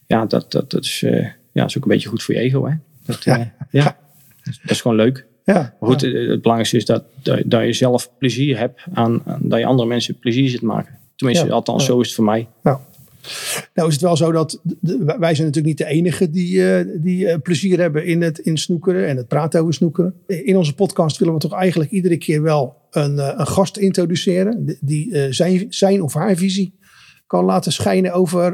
[0.07, 2.65] Ja, dat, dat, dat, is, eh, ja, is ook een beetje goed voor je ego.
[2.65, 2.73] Hè?
[3.05, 3.97] Dat, eh, ja.
[4.43, 5.25] dat is gewoon leuk.
[5.45, 5.75] Ja.
[5.79, 9.65] Maar goed, het belangrijkste is dat, dat, dat je zelf plezier hebt aan, dat je
[9.65, 10.97] andere mensen plezier zit maken.
[11.15, 11.51] Tenminste, Ja.
[11.51, 11.91] althans, Ja.
[11.91, 12.47] zo is het voor mij.
[13.73, 16.85] Nou is het wel zo dat de- wij zijn natuurlijk niet de enige die, eh,
[17.01, 20.13] die eh, plezier hebben in het in snoekeren en het praten over snoekeren.
[20.27, 24.77] In onze podcast willen we toch eigenlijk iedere keer wel een, eh, een gast introduceren
[24.81, 26.77] die- zijn, zijn of haar visie
[27.27, 28.53] kan laten schijnen over,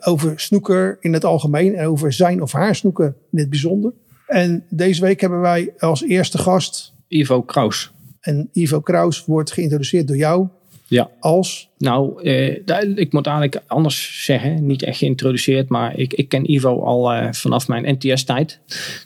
[0.00, 3.92] over snoeker in het algemeen en over zijn of haar snoeker in het bijzonder.
[4.26, 7.92] En deze week hebben wij als eerste gast, Ivo Kraus.
[8.20, 10.48] en Ivo Kraus wordt geïntroduceerd door jou
[10.94, 11.10] Ja.
[11.20, 12.50] als Nou, eh,
[12.94, 14.66] ik moet eigenlijk anders zeggen.
[14.66, 18.60] Niet echt geïntroduceerd, maar ik, ik ken Ivo al eh, vanaf mijn NTS-tijd.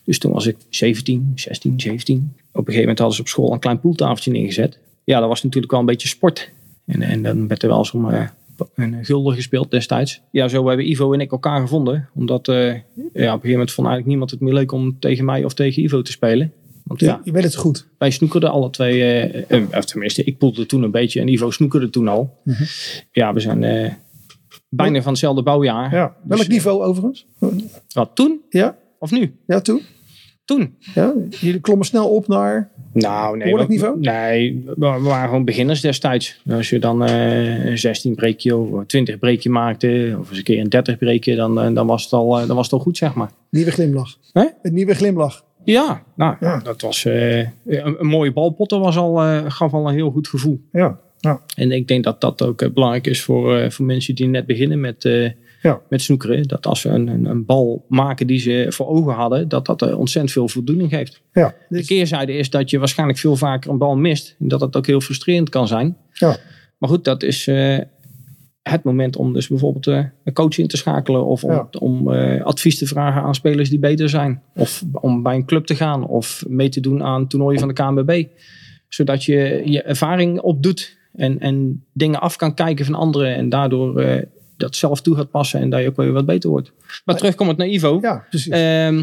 [0.05, 2.17] Dus toen was ik 17, 16, 17.
[2.17, 4.79] Op een gegeven moment hadden ze op school een klein poeltafeltje neergezet.
[5.05, 6.51] Ja, dat was natuurlijk wel een beetje sport.
[6.87, 8.29] En, en dan werd er wel eens om eh,
[8.75, 10.21] een gulden gespeeld destijds.
[10.31, 12.09] Ja, zo hebben Ivo en ik elkaar gevonden.
[12.15, 12.81] Omdat eh, ja, op
[13.15, 16.03] een gegeven moment vond eigenlijk niemand het meer leuk om tegen mij of tegen Ivo
[16.03, 16.53] te spelen.
[16.89, 17.89] Want ja, je weet het goed.
[17.99, 19.01] wij snoekerden alle twee.
[19.03, 22.39] eh, eh, of tenminste, ik poelde toen een beetje en Ivo snoekerde toen al.
[22.45, 22.63] Mhm.
[23.13, 23.93] Ja, we zijn eh,
[24.69, 25.95] bijna van hetzelfde bouwjaar.
[25.95, 26.17] Ja.
[26.25, 27.27] Welk Dus, niveau overigens?
[27.95, 29.35] Wat, toen Ja, of nu?
[29.47, 29.83] ja toen.
[30.45, 30.75] Toen.
[30.95, 32.71] Ja, jullie klommen snel op naar.
[32.93, 33.43] Nou, nee.
[33.43, 34.01] Behoorlijk niveau?
[34.01, 36.41] Nee, we, waren gewoon beginners destijds.
[36.51, 40.61] Als je dan eh, een 16 breekje of 20 breekje maakte, of eens een keer
[40.61, 42.97] een 30 breekje, dan, eh, dan, was, het al, eh, dan was het al goed,
[42.97, 43.31] zeg maar.
[43.51, 44.19] Nieuwe glimlach.
[44.33, 44.45] Hè?
[44.63, 45.45] Een nieuwe glimlach.
[45.65, 46.59] Ja, nou, Ja.
[46.59, 47.51] dat was eh, een,
[48.01, 50.61] een mooie balpotten was al, eh, gaf al een heel goed gevoel.
[50.73, 50.99] Ja.
[51.19, 51.41] ja.
[51.57, 54.47] En ik denk dat dat ook eh, belangrijk is voor, eh, voor mensen die net
[54.47, 55.31] beginnen met, eh,
[55.63, 55.81] Ja.
[55.89, 56.49] met snoekeren.
[56.49, 59.83] Dat als ze een, een, een bal maken die ze voor ogen hadden, dat dat
[59.83, 61.21] eh, ontzettend veel voldoening geeft.
[61.33, 61.55] ja.
[61.69, 64.37] De keerzijde is dat je waarschijnlijk veel vaker een bal mist.
[64.41, 65.97] En dat dat ook heel frustrerend kan zijn.
[66.13, 66.37] ja.
[66.79, 67.79] Maar goed, dat is eh,
[68.71, 71.27] het moment om dus bijvoorbeeld eh, een coach in te schakelen.
[71.27, 71.69] Of om, Ja.
[71.79, 74.43] om eh, advies te vragen aan spelers die beter zijn.
[74.55, 76.07] Of om bij een club te gaan.
[76.07, 78.25] Of mee te doen aan toernooien van de KNBB.
[78.89, 80.97] Zodat je je ervaring opdoet.
[81.15, 83.35] En, en dingen af kan kijken van anderen.
[83.35, 84.23] En daardoor eh,
[84.57, 86.73] dat zelf toe gaat passen en dat je ook weer wat beter wordt.
[87.05, 87.99] Maar terugkomend naar Ivo.
[88.03, 88.53] Ja, precies.
[88.53, 89.03] Ehm,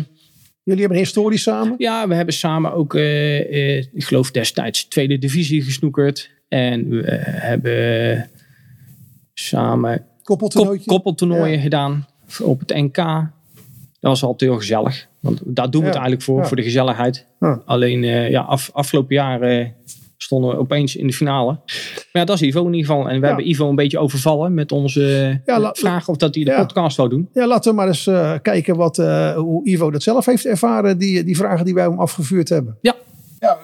[0.64, 1.76] Jullie hebben een historie samen.
[1.78, 6.30] ja, we hebben samen ook, ik geloof destijds, tweede divisie gesnoekerd.
[6.48, 8.30] En we hebben
[9.40, 10.06] samen
[10.86, 11.62] koppeltoernooien Ja.
[11.62, 12.06] gedaan
[12.44, 12.96] op het NK.
[12.96, 15.08] Dat was altijd heel gezellig.
[15.20, 16.48] Want daar doen we het Ja, eigenlijk voor, ja.
[16.48, 17.26] voor de gezelligheid.
[17.40, 17.62] Ja.
[17.66, 19.68] Alleen eh, ja, af, afgelopen jaar eh,
[20.18, 21.52] stonden we opeens in de finale.
[21.52, 23.10] Maar ja, dat is Ivo in ieder geval.
[23.10, 23.28] En we Ja.
[23.28, 25.02] hebben Ivo een beetje overvallen met onze
[25.46, 26.60] Ja, la- vraag of dat hij de Ja.
[26.66, 27.30] podcast wou doen.
[27.34, 30.98] Ja, laten we maar eens eh, kijken wat, eh, hoe Ivo dat zelf heeft ervaren.
[30.98, 32.78] Die, die vragen die wij hem afgevuurd hebben.
[32.82, 32.96] Ja,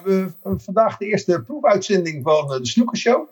[0.04, 3.28] we hebben vandaag de eerste proefuitzending van eh, de Snoekershow.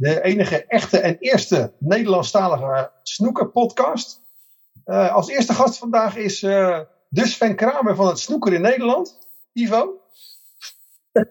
[0.00, 4.20] De enige echte en eerste Nederlandstalige snoekerpodcast.
[4.84, 9.18] Eh als eerste gast vandaag is eh de Sven Kramer van het snoeker in Nederland.
[9.52, 10.00] Ivo.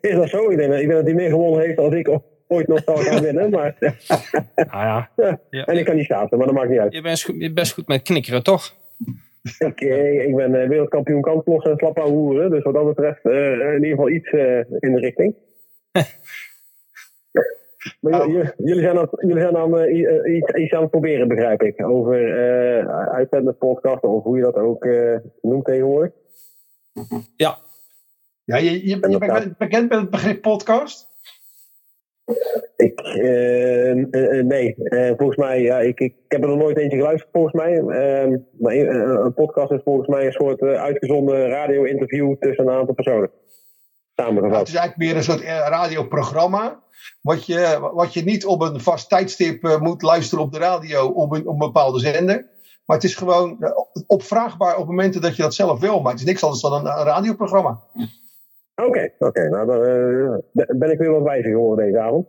[0.00, 0.50] Is dat zo?
[0.50, 2.18] Ik denk, dat- ik denk dat hij meer gewonnen heeft dan ik
[2.48, 3.50] ooit nog zou gaan winnen.
[3.50, 3.76] Maar,
[4.54, 5.10] Nou ja,
[5.50, 6.92] en ik kan niet schaatsen, maar dat maakt niet uit.
[6.92, 8.74] je bent je bent best goed met knikkeren, toch?
[9.68, 12.50] Ik, eh, ik ben eh, wereldkampioen kantlossen en slap aan hoeren.
[12.50, 15.34] Dus wat dat betreft eh, in ieder geval iets eh, in de richting.
[18.00, 21.62] Maar jullie zijn aan, jullie zijn aan eh, eh, iets, iets aan het proberen, begrijp
[21.62, 21.86] ik.
[21.86, 26.12] Over eh uitzendende podcasten of hoe je dat ook eh, noemt tegenwoordig.
[27.36, 27.58] Ja.
[28.44, 31.08] Ja, je, je, je bent bekend met het begrip podcast.
[33.14, 33.90] Ik, eh,
[34.38, 37.54] eh, nee, Eh, volgens mij, ja, ik, ik, heb er nog nooit eentje geluisterd volgens
[37.54, 37.76] mij.
[37.76, 43.30] Ehm, maar een podcast is volgens mij een soort uitgezonden radio-interview tussen een aantal personen.
[44.14, 44.58] Nou, Samengevat.
[44.58, 46.80] het is eigenlijk meer een soort radioprogramma.
[47.20, 51.32] Wat je, wat je niet op een vast tijdstip moet luisteren op de radio op
[51.32, 52.46] een, op een bepaalde zender.
[52.86, 53.58] Maar het is gewoon
[54.06, 56.00] opvraagbaar op momenten dat je dat zelf wil.
[56.00, 57.80] Maar het is niks anders dan een, een radioprogramma.
[58.74, 59.48] Oké, oké.
[59.48, 59.80] nou, dan
[60.52, 62.26] ben- ben ik weer wat wijzer geworden deze avond.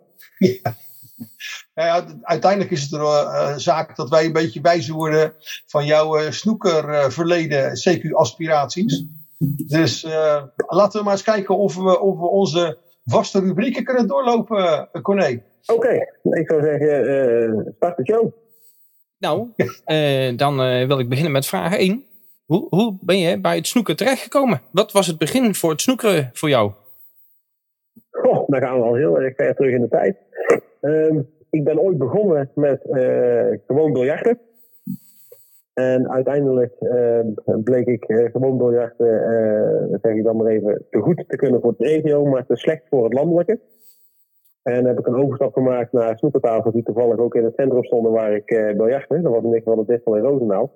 [1.73, 5.33] Nou ja, uiteindelijk is het eh, zaak dat wij een beetje wijzer worden
[5.65, 9.05] van jouw eh, snoekerverleden, CQ-aspiraties.
[9.67, 14.07] Dus eh, laten we maar eens kijken of we, of we onze vaste rubrieken kunnen
[14.07, 15.41] doorlopen, uh, Corné.
[15.65, 18.31] Oké, ik zou zeggen, eh, start de show.
[19.17, 19.47] Nou,
[19.85, 22.05] eh, dan eh, wil ik beginnen met vraag 1.
[22.45, 24.61] Hoe, hoe ben je bij het snoeken terechtgekomen?
[24.71, 26.71] Wat was het begin voor het snoekeren voor jou?
[28.23, 30.17] Goh, dan gaan we al heel erg ver terug in de tijd.
[30.81, 34.39] Ehm, ik ben ooit begonnen met eh, gewoon biljarten.
[35.73, 37.19] En uiteindelijk eh,
[37.63, 41.61] bleek ik eh, gewoon biljarten, eh, zeg ik dan maar even, te goed te kunnen
[41.61, 43.59] voor het regio, maar te slecht voor het landelijke.
[44.63, 48.11] En heb ik een overstap gemaakt naar snoepertafels die toevallig ook in het centrum stonden
[48.11, 49.21] waar ik eh biljartte.
[49.21, 50.71] Dat was in ieder geval het Distel in Roosendaal.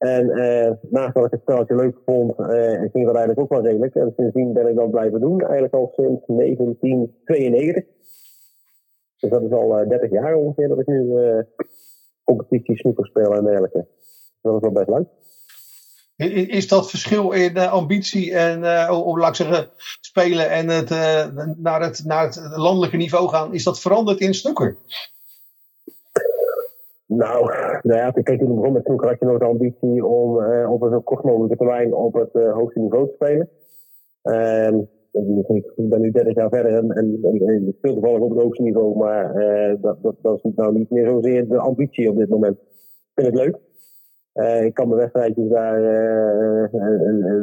[0.00, 3.62] En eh, naast dat ik het spelletje leuk vond, eh, ging dat eigenlijk ook wel
[3.62, 3.94] redelijk.
[3.94, 7.84] En sindsdien ben ik dat blijven doen, eigenlijk al sinds 1992.
[9.18, 11.38] Dus dat is al eh, 30 jaar ongeveer dat ik nu eh
[12.24, 13.86] competitie speel en dergelijke.
[14.42, 15.08] Dat is wel best leuk.
[16.48, 20.90] Is dat verschil in ambitie en, eh, of laat zeggen, spelen en het,
[21.56, 24.76] naar, het, naar het landelijke niveau gaan, is dat veranderd in snoeker?
[27.16, 27.44] Nou,
[27.82, 30.72] nou ja, kijk, toen ik begon met snoeker had je nog de ambitie om eh,
[30.72, 33.48] op een zo kort mogelijke termijn op het eh, hoogste niveau te spelen.
[34.22, 34.88] En
[35.76, 38.62] ik ben nu 30 jaar verder en, en, en- ik speel toevallig op het hoogste
[38.62, 42.28] niveau, maar eh, dat, dat, dat is nou niet meer zozeer de ambitie op dit
[42.28, 42.56] moment.
[42.58, 43.58] Ik vind het leuk.
[44.32, 45.80] Eh, ik kan mijn wedstrijdjes daar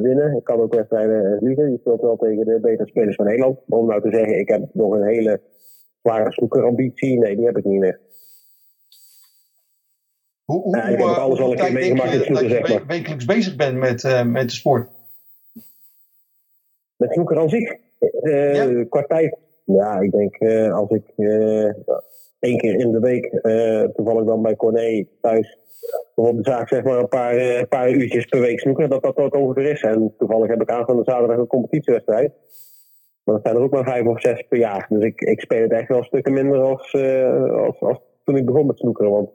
[0.01, 0.35] winnen.
[0.35, 1.71] Ik kan ook wedstrijden verliezen.
[1.71, 3.59] Je speelt wel tegen de betere spelers van Nederland.
[3.67, 5.39] Om nou te zeggen, ik heb nog een hele
[6.01, 7.19] zware snoekerambitie.
[7.19, 7.99] Nee, die heb ik niet meer.
[10.47, 12.49] Hoe, hoe, Ja, ik heb ook eh, alles hoeveel een keer meegemaakt in dat je
[12.49, 12.85] zeg maar.
[12.85, 14.89] wekelijks bezig bent met, eh, met de sport?
[16.95, 17.75] Met snoeker aan zich?
[18.21, 18.83] Eh, Ja.
[18.83, 19.37] Qua tijd?
[19.63, 20.37] Ja, ik denk
[20.71, 21.03] als ik
[22.39, 23.29] één keer in de week,
[23.95, 25.57] toevallig dan bij Corné thuis,
[26.15, 29.33] op de zaak zeg maar een paar, paar uurtjes per week snoeken, dat dat wat
[29.33, 29.81] ongeveer is.
[29.81, 32.33] En toevallig heb ik aanstaande zaterdag een competitiewedstrijd.
[33.23, 34.85] Maar dat zijn er ook maar vijf of zes per jaar.
[34.89, 36.93] Dus ik, ik speel het echt wel stukken minder als,
[37.51, 39.11] als, als toen ik begon met snoekeren.
[39.11, 39.29] Want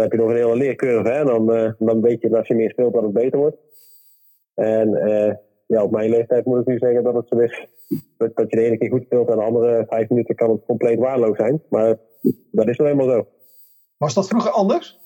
[0.00, 1.10] dan heb je nog een hele leercurve.
[1.10, 1.24] Hè?
[1.24, 3.56] Dan, eh, dan weet je dat als je meer speelt dat het beter wordt.
[4.54, 5.34] En eh,
[5.66, 7.68] ja, op mijn leeftijd moet ik nu zeggen dat het zo is.
[8.16, 10.64] Dat, dat je de ene keer goed speelt en de andere vijf minuten kan het
[10.66, 11.62] compleet waardeloos zijn.
[11.68, 11.96] Maar
[12.50, 13.26] dat is nou eenmaal zo.
[13.96, 14.98] Was dat vroeger anders?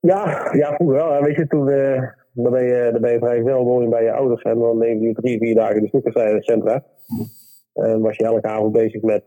[0.00, 1.12] Ja, ja vroeger wel.
[1.12, 1.20] hè.
[1.20, 4.12] Weet je, toen eh, dan ben, je, dan ben je vrij veel woning bij je
[4.12, 4.42] ouders.
[4.42, 6.84] En dan neem je drie, vier dagen de snoekercentra.
[7.72, 9.24] En was je elke avond bezig met,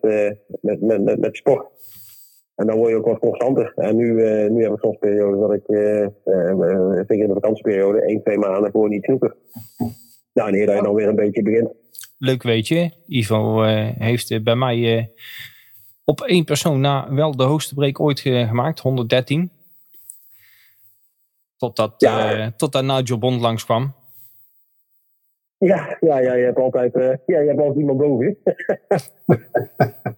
[0.62, 1.68] met, met, met, met sport.
[2.60, 3.74] En dan word je ook wat constanter.
[3.76, 5.64] En nu, eh, nu heb ik soms periodes dat ik,
[7.08, 9.36] zeker in de vakantieperiode, één, twee maanden gewoon niet snoeker.
[10.34, 11.70] Nou, en dat je dan weer een beetje begint.
[12.18, 12.92] leuk weetje.
[13.08, 15.12] Ivo eh, heeft bij mij
[16.04, 18.80] op één persoon na wel de hoogste break ooit ge- gemaakt.
[18.80, 19.52] 113.
[21.58, 22.52] Totdat, Ja.
[22.58, 23.94] totdat Nigel Bond langskwam.
[25.60, 28.38] Ja, ja, ja, je hebt altijd, eh, ja, je hebt altijd iemand boven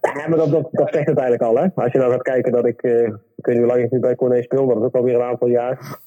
[0.00, 1.66] ja, maar dat, dat, dat zegt het eigenlijk al, hè.
[1.74, 3.98] Als je nou gaat kijken dat ik, eh, ik weet niet hoe lang ik nu
[3.98, 5.98] bij Corné speel, dat is ook alweer een aantal jaar.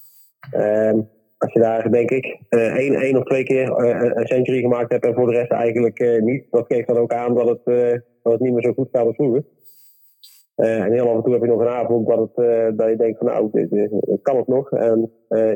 [0.51, 0.99] Ehm,
[1.37, 5.05] als je daar, denk ik, eh, één, één of twee keer een- century gemaakt hebt
[5.05, 7.65] en voor de rest eigenlijk niet, dat geeft dan ook aan dat het,
[8.23, 9.43] dat het niet meer zo goed gaat als vroeger.
[10.55, 13.17] En heel af en toe heb je nog een avond dat, het, dat je denkt
[13.17, 13.89] van nou, dit,
[14.21, 14.71] kan het nog.
[14.71, 15.11] En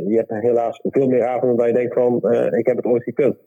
[0.08, 2.16] je hebt helaas veel meer avonden dat je denkt van
[2.58, 3.38] ik heb het ooit gekund.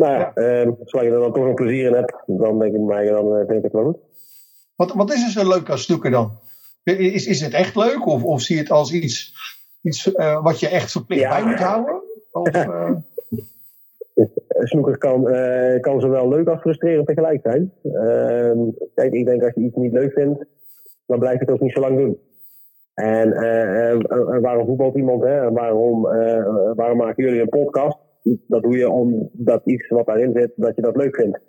[0.00, 2.80] Nou ja, ehm, zolang je er dan toch een plezier in hebt, dan denk ik
[2.80, 3.98] mij, dan eh, vind ik het wel goed.
[4.76, 6.38] Wat, wat is er zo leuk aan snoeker dan?
[6.82, 8.06] Is, is het echt leuk?
[8.06, 9.34] Of, of zie je het als iets,
[9.82, 11.36] iets eh, wat je echt verplicht Ja.
[11.36, 12.02] bij moet houden?
[12.32, 12.90] Of, eh,
[14.62, 15.22] Snoeker kan,
[15.80, 17.72] kan zowel leuk als frustrerend tegelijk zijn.
[17.82, 18.58] Ehm,
[18.94, 20.44] kijk, ik denk als je iets niet leuk vindt,
[21.06, 22.18] dan blijf je het ook niet zo lang doen.
[22.94, 23.30] En
[24.40, 25.22] waarom voetbalt iemand?
[25.22, 25.50] Hè?
[25.50, 26.02] Waarom,
[26.74, 27.98] waarom maken jullie een podcast?
[28.22, 31.40] Dat doe je omdat iets wat daarin zit, dat je dat leuk vindt.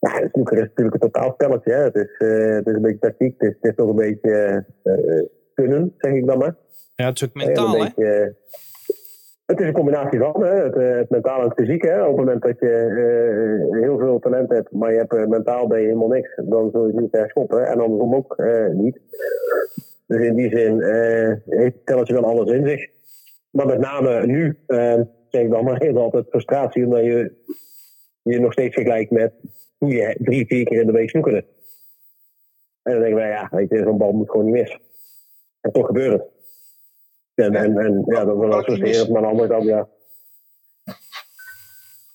[0.00, 1.72] Ja, snoeker is natuurlijk een totaal spelletje.
[1.72, 1.82] Hè?
[1.82, 5.24] Het, is, eh, het is een beetje tactiek, het is, het is een beetje eh,
[5.54, 6.56] kunnen, zeg ik dan maar.
[6.94, 8.34] Ja, het is ook mentaal, beetje,
[9.46, 10.64] het is een combinatie van hè?
[10.64, 11.82] Het, eh, het mentaal en het fysiek.
[11.82, 12.00] Hè?
[12.00, 15.86] Op het moment dat je heel veel talent hebt, maar je hebt mentaal ben je
[15.86, 17.66] helemaal niks, dan zul je het niet ver schoppen.
[17.66, 19.00] En andersom ook niet.
[20.06, 20.82] Dus in die zin
[21.46, 22.86] heeft het telletje wel alles in zich.
[23.50, 24.58] Maar met name nu,
[25.30, 27.34] zeg ik dan maar heel altijd frustratie, omdat je
[28.22, 29.32] je nog steeds vergelijkt met
[29.78, 31.44] hoe je drie, vier keer in de week snoekerde.
[32.82, 34.78] En dan denken wij, ja, weet je, zo'n bal moet gewoon niet mis.
[35.60, 36.24] En toch gebeurt het.
[37.34, 39.88] En, en, en ja, dat is wel frustrerend, maar aan de andere kant, ja.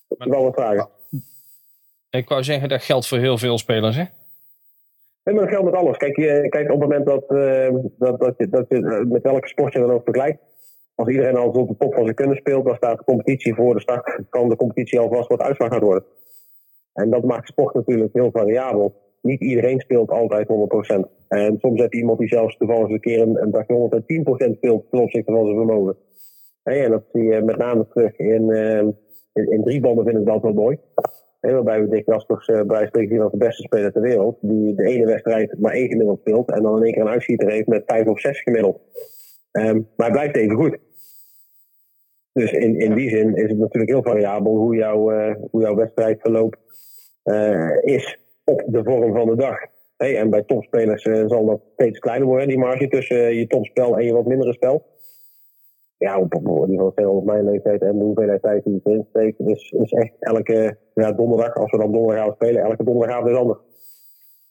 [0.07, 0.89] Ik wil wat vragen.
[2.09, 4.03] Ik wou zeggen, dat geldt voor heel veel spelers, hè?
[5.23, 5.97] Nee, maar dat geldt met alles.
[5.97, 9.23] Kijk, je, kijk op het moment dat, eh, dat, dat, je, dat je eh, met
[9.23, 10.39] welke sport je dan ook vergelijkt.
[11.01, 13.73] Als iedereen al op de top van zijn kunnen speelt, dan staat de competitie voor
[13.73, 14.19] de start.
[14.29, 16.03] Kan de competitie alvast wat uitslag gaat worden.
[16.93, 18.95] En dat maakt sport natuurlijk heel variabel.
[19.21, 20.47] Niet iedereen speelt altijd 100%.
[21.27, 24.03] En soms heb je iemand die zelfs toevallig een keer een, een dagje
[24.51, 25.97] 110% speelt ten opzichte van zijn vermogen.
[26.63, 28.77] En dat zie je met name terug in, eh,
[29.33, 30.77] in, in driebanden vind ik dat wel mooi.
[31.39, 34.37] Hey, waarbij we Dick Jaspers eh, bij spreken als de beste speler ter wereld.
[34.41, 36.51] Die de ene wedstrijd maar één gemiddeld speelt.
[36.51, 38.79] En dan in één keer een uitschieter heeft met vijf of zes gemiddeld.
[39.51, 40.77] Ehm, maar hij blijft even goed.
[42.33, 45.75] Dus in, in die zin is het natuurlijk heel variabel hoe, jouw eh, hoe jouw
[45.75, 46.55] wedstrijdverloop
[47.23, 49.57] eh, is op de vorm van de dag.
[49.97, 53.97] Hey, en bij topspelers eh, zal dat steeds kleiner worden, die marge tussen je topspel
[53.97, 54.89] en je wat mindere spel.
[55.97, 59.05] Ja, op, op, op, op, op mijn leeftijd en de hoeveelheid tijd die ik erin
[59.09, 63.37] steek, is, is echt elke ja, donderdag, als we dan donderdagavond spelen, elke donderdagavond is
[63.37, 63.59] anders.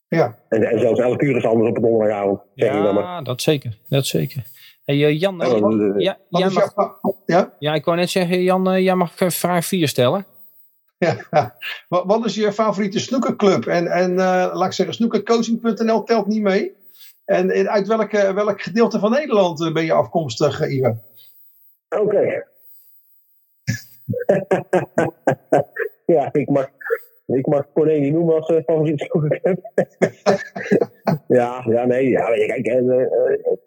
[0.08, 0.38] ja.
[0.48, 2.40] En, en zelfs elk uur is anders op een donderdagavond.
[2.54, 3.04] Zeg ik dan maar.
[3.04, 3.78] Ja, dat zeker.
[3.88, 4.42] Dat zeker.
[4.90, 6.74] Hey, eh, Jan, Ja, want, eh, ja, jij mag,
[7.26, 7.54] ja?
[7.58, 10.26] ja, ik wou net zeggen, Jan, eh, jij mag vraag 4 stellen.
[10.98, 11.16] Ja.
[11.88, 13.66] Wat, wat is je favoriete snoekerclub?
[13.66, 16.76] En, en eh, laat ik zeggen, snoekercoaching.nl telt niet mee.
[17.24, 21.02] En uit welke, welk gedeelte van Nederland ben je afkomstig, Ivan?
[21.88, 22.46] Oké.
[26.14, 26.68] ja, ik mag,
[27.26, 29.60] ik mag Corné niet noemen als uh, favoriet snoekerclub.
[31.28, 32.08] ja, ja, nee.
[32.08, 33.08] Ja, kijk, eh, eh,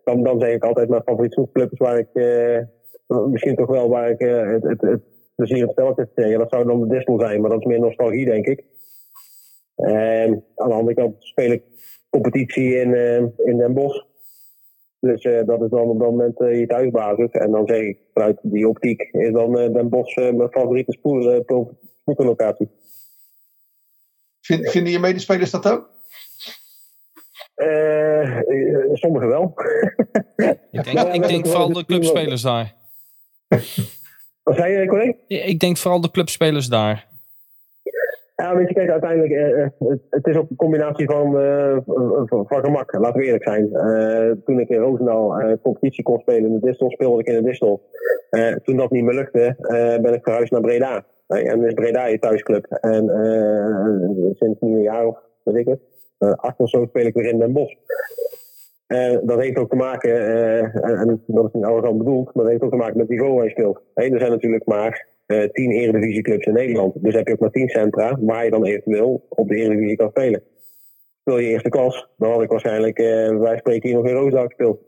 [0.04, 2.10] dan, dan zeg ik altijd mijn favoriet snoekerclub is waar ik...
[2.14, 2.60] eh,
[3.30, 5.02] misschien toch wel waar ik het, het, het
[5.36, 6.38] plezier het spel heb.
[6.38, 8.64] Dat zou dan de Distel zijn, maar dat is meer nostalgie, denk ik.
[9.76, 11.64] En aan de andere kant speel ik
[12.10, 12.96] competitie in,
[13.38, 14.04] in Den Bosch.
[15.00, 17.32] Dus dat is dan op dat moment je thuisbasis.
[17.32, 21.78] En dan zeg ik, vanuit die optiek is dan Den Bosch mijn favoriete spoel- pro-
[22.04, 22.70] snoekerlocatie.
[24.42, 25.93] Vind, vinden je medespelers dat ook?
[27.56, 28.40] Eh,
[28.94, 29.54] sommigen wel.
[30.72, 32.74] Ik denk, ik denk vooral de clubspelers daar.
[34.44, 35.14] Wat zei je, collega?
[35.28, 37.08] Ik denk vooral de clubspelers daar.
[38.36, 41.32] Ja, weet je, kijk, uiteindelijk, eh, het, het is ook een combinatie van,
[42.26, 43.70] van, van gemak, laten we eerlijk zijn.
[44.46, 47.82] Toen ik in Roosendaal competitie kon spelen in de Distel, speelde ik in de Distel.
[48.64, 49.56] Toen dat niet meer lukte,
[50.02, 51.06] ben ik verhuisd naar Breda.
[51.28, 52.66] En is Breda je thuisclub.
[52.66, 53.06] En
[54.34, 57.40] sinds nu een jaar of, weet ik het, acht of zo speel ik weer in
[57.40, 57.76] Den Bosch.
[58.88, 62.44] Eh, dat heeft ook te maken, eh, en, en dat is niet arrogant bedoeld, maar
[62.44, 63.82] dat heeft ook te maken met het niveau waar je speelt.
[63.94, 66.94] Hey, er zijn natuurlijk maar eh, tien eredivisieclubs in Nederland.
[67.04, 70.10] Dus heb je ook maar tien centra waar je dan eventueel op de eredivisie kan
[70.10, 70.44] spelen.
[71.22, 74.46] Speel je eerste klas, dan had ik waarschijnlijk, eh, wij spreken hier nog in Roosendaal
[74.46, 74.80] gespeeld.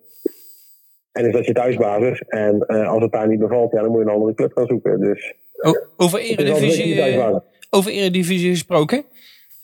[1.12, 2.24] En is dat je thuisbasis.
[2.28, 4.68] En eh, als het daar niet bevalt, ja, dan moet je een andere club gaan
[4.68, 5.00] zoeken.
[5.00, 7.36] Dus O- over Eredivisie, eh,
[7.70, 9.04] over Eredivisie gesproken.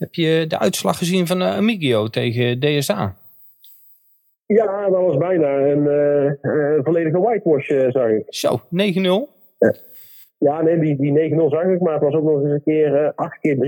[0.02, 3.16] Heb je de uitslag gezien van eh, Amigio tegen DSA?
[4.46, 8.24] Ja, dat was bijna een eh, volledige whitewash, eh, zag ik.
[8.28, 9.30] Zo, 9-0.
[10.38, 12.96] Ja, nee, die, die 9-0 zag ik, maar het was ook nog eens een keer
[12.96, 13.60] eh 8 keer 3-0.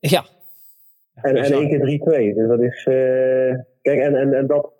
[0.00, 0.24] Ja.
[1.14, 2.00] En, en één keer
[2.32, 2.34] 3-2.
[2.34, 2.82] Dus dat is.
[3.82, 4.72] kijk, en, en, en dat.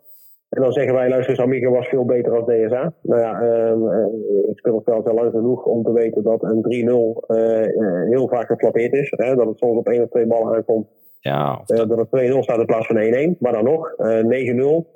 [0.49, 2.93] En dan zeggen wij, luister eens, Amiga was veel beter dan DSA.
[3.03, 7.25] Nou ja, eh, ik speel het al lang genoeg om te weten dat een 3-0
[7.27, 9.13] eh, eh, heel vaak geflatteerd is.
[9.17, 9.35] Hè?
[9.35, 10.87] Dat het soms op één of twee ballen aankomt.
[11.21, 13.37] Ja, eh, dat- dat het 2-0 staat in plaats van 1-1.
[13.41, 14.93] Maar dan nog, eh 9-0.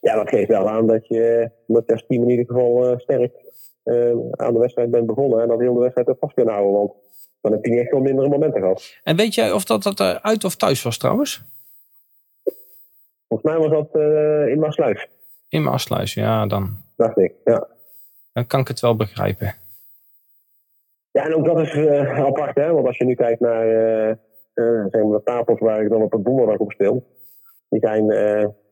[0.00, 3.32] Ja, dat geeft wel aan dat je, je als team in ieder geval sterk
[4.30, 5.40] aan de wedstrijd bent begonnen.
[5.42, 6.74] En dat heel de wedstrijd ook vast kunnen houden.
[6.74, 6.92] Want
[7.40, 8.94] dan heb je niet echt wel mindere momenten gehad.
[9.04, 11.42] En weet jij of dat, dat uit of thuis was trouwens?
[13.30, 15.08] Volgens mij was dat eh, in Maasluis,
[15.48, 17.32] In Maasluis, ja, dan, dacht ik.
[17.44, 17.68] Ja.
[18.32, 19.54] dan kan ik het wel begrijpen.
[21.10, 22.72] Ja, en ook dat is eh, apart, hè?
[22.72, 24.16] Want als je nu kijkt naar eh,
[24.90, 27.06] zeg maar de tafels waar ik dan op het donderdag op speel,
[27.68, 28.06] die zijn,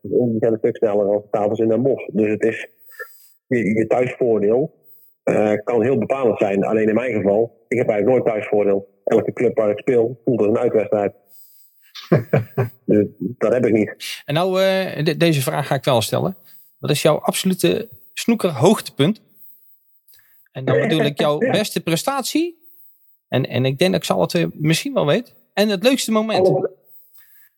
[0.03, 2.07] die zijn een stuk sneller dan de tafels in Den Bosch.
[2.13, 2.69] Dus het is
[3.47, 4.75] je, je thuisvoordeel
[5.65, 6.65] kan heel bepalend zijn.
[6.65, 8.89] Alleen in mijn geval, ik heb eigenlijk nooit thuisvoordeel.
[9.05, 11.15] Elke club waar ik speel voelt als een uitwedstrijd.
[12.85, 13.07] Dus
[13.39, 14.23] dat heb ik niet.
[14.25, 16.37] En nou, eh, de- deze vraag ga ik wel stellen.
[16.79, 19.21] Wat is jouw absolute snoeker hoogtepunt?
[20.53, 22.57] En dan bedoel ik jouw beste prestatie.
[23.29, 25.35] En, en ik denk dat ik zal het eh, misschien wel weet.
[25.55, 26.51] En het leukste moment.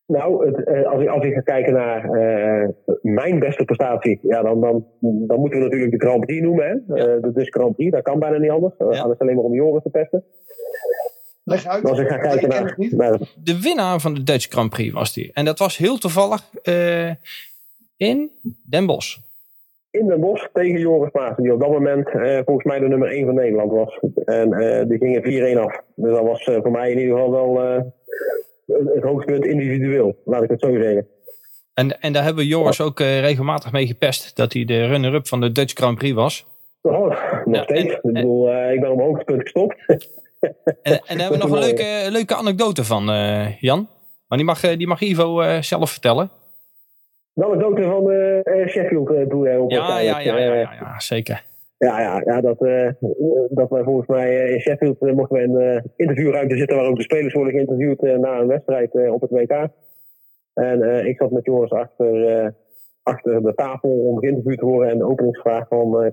[0.07, 2.69] Nou, het, eh, als, ik, als ik ga kijken naar eh,
[3.03, 6.65] mijn beste prestatie, ja, dan, dan, dan moeten we natuurlijk de Grand Prix noemen.
[6.65, 6.95] Hè?
[6.95, 7.07] Ja.
[7.07, 8.75] Eh, de dus Grand Prix, dat kan bijna niet anders.
[8.79, 9.01] Uh, Ja.
[9.01, 10.25] Anders alleen maar om Joris te pesten.
[11.51, 11.99] Leg uit.
[11.99, 15.31] Ik ga kijken naar, De winnaar van de Dutch Grand Prix was die.
[15.35, 17.11] En dat was heel toevallig eh,
[17.97, 18.31] in
[18.71, 19.17] Den Bosch.
[19.91, 23.09] in Den Bosch tegen Joris Maassen, die op dat moment eh, volgens mij de nummer
[23.11, 23.99] 1 van Nederland was.
[24.25, 25.81] En eh, die gingen 4-1 af.
[25.95, 27.83] Dus dat was eh, voor mij in ieder geval wel eh,
[28.95, 31.07] het hoogtepunt individueel, laat ik het zo zeggen.
[31.75, 34.37] En, en daar hebben we Joris ook eh, regelmatig mee gepest.
[34.37, 36.47] Dat hij de runner-up van de Dutch Grand Prix was.
[36.83, 37.07] Oh,
[37.45, 37.81] nog Ja, steeds.
[37.83, 39.77] en- ik bedoel, ik ben op hoogtepunt gestopt.
[40.41, 43.89] En, en daar hebben we nog een leuke, leuke anekdote van, eh, Jan.
[44.29, 46.31] Maar die mag, eh, die mag Ivo eh, zelf vertellen.
[47.35, 48.05] Een dood van
[48.69, 51.49] Sheffield toen hij op Ja, ja, ja, ja, ja, zeker.
[51.79, 52.59] Ja, ja, ja dat,
[53.51, 56.87] dat wij volgens mij eh, in Sheffield eh, mochten we in een interviewruimte zitten waar
[56.87, 59.69] ook de spelers worden geïnterviewd na een wedstrijd op het WK.
[60.55, 62.55] En ik zat met Joris achter,
[63.03, 66.13] achter de tafel om geïnterviewd te worden en de openingsvraag van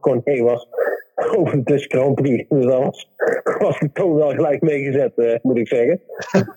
[0.00, 0.68] Corné was
[1.16, 2.48] over de Dutch Grand Prix.
[2.48, 3.10] Dus dat was,
[3.58, 6.00] was de toon wel gelijk meegezet, eh, moet ik zeggen.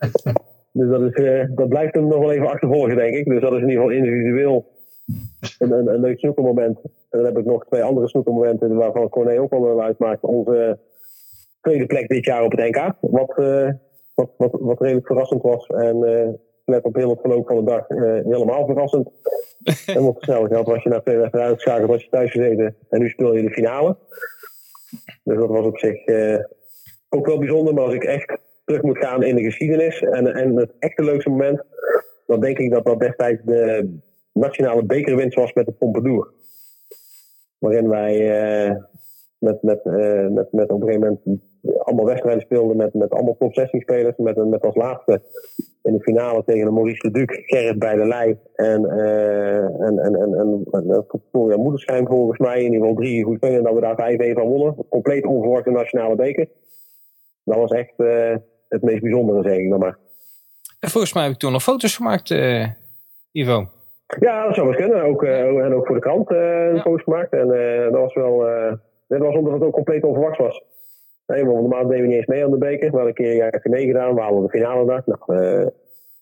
[0.78, 3.26] dus dat, is, eh, dat blijft hem nog wel even achtervolgen, denk ik.
[3.26, 4.66] Dus dat is in ieder geval individueel
[5.60, 6.80] een, een, een leuk snoekermoment.
[6.84, 10.22] En dan heb ik nog twee andere snoekermomenten waarvan Corné ook wel wel uitmaakt.
[10.22, 10.80] Onze
[11.62, 12.94] tweede plek dit jaar op het NK.
[13.00, 13.70] Wat, eh,
[14.14, 15.68] wat, wat, wat redelijk verrassend was.
[15.68, 16.00] En
[16.66, 17.88] net op heel het verloop van de dag
[18.24, 19.10] helemaal verrassend.
[19.96, 22.76] en wat snel gehad was je na twee wedstrijden uitgeschakeld, was je thuis gezeten.
[22.90, 23.98] En nu speel je de finale.
[25.24, 26.40] Dus dat was op zich eh,
[27.10, 27.74] ook wel bijzonder.
[27.74, 28.38] Maar als ik echt
[28.70, 30.02] terug moet gaan in de geschiedenis.
[30.02, 31.62] En, en het echte leukste moment.
[32.26, 33.90] Dan denk ik dat dat destijds de
[34.34, 36.34] nationale bekerwinst was met de Pompadour.
[37.58, 38.76] Waarin wij eh,
[39.38, 41.42] met, met, eh, met, met op een gegeven moment
[41.78, 44.18] allemaal wedstrijden speelden met, met allemaal top 16 spelers.
[44.18, 45.22] Met, met als laatste
[45.90, 50.00] in de finale tegen de Maurice de Duc, Gerrit bij de Leij en, eh en,
[50.00, 50.66] en, en, en,
[51.86, 52.58] en volgens mij.
[52.58, 54.76] In ieder geval drie goed spelen en dat we daar 5-1 van wonnen.
[54.90, 56.48] Compleet onverwachte nationale beker.
[57.44, 58.36] Dat was echt eh,
[58.70, 59.98] het meest bijzondere, zeg ik dan maar.
[60.80, 62.66] En volgens mij heb ik toen nog foto's gemaakt, eh,
[63.32, 63.66] Ivo.
[64.20, 65.04] Ja, dat zou wel kunnen.
[65.04, 66.82] Ook, en ook voor de krant een Ja.
[66.82, 67.32] post gemaakt.
[67.34, 67.48] En
[67.92, 68.40] dat was wel.
[69.08, 70.64] dat was omdat het ook compleet onverwachts was.
[71.30, 72.92] Nee, want normaal deden we niet eens mee aan de beker.
[72.92, 74.16] We hadden een keer een jaar meegedaan.
[74.36, 75.06] We de finale dag.
[75.06, 75.68] Nou, eh,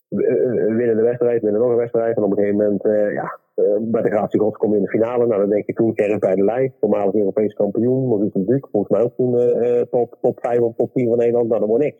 [0.08, 0.36] we, eh,
[0.68, 2.18] we winnen de wedstrijd, winnen nog een wedstrijd.
[2.18, 4.84] En op een gegeven moment, eh, ja, eh, bij de Gratie Gods kom je in
[4.84, 5.26] de finale.
[5.28, 8.08] Nou, dan denk je toen Gerrit bij de Leij, voormalig Europees kampioen.
[8.08, 11.08] Maurice de Duc, volgens mij ook toen eh, eh, top, top 5 of top 10
[11.08, 11.48] van Nederland.
[11.48, 11.98] Nou, dat wordt niks.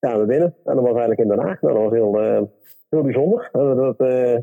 [0.00, 0.54] Ja, we winnen.
[0.64, 1.60] En dat was eigenlijk in Den Haag.
[1.60, 2.42] Nou, dat was heel, eh,
[2.90, 3.48] heel bijzonder.
[3.52, 4.34] Dat, eh,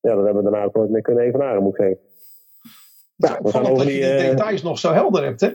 [0.00, 1.98] ja, dat hebben we daarna ook nooit meer kunnen evenaren, moet ik zeggen.
[3.16, 4.04] Ja, over dat je die...
[4.06, 5.48] eh, details nog zo helder hebt, hè?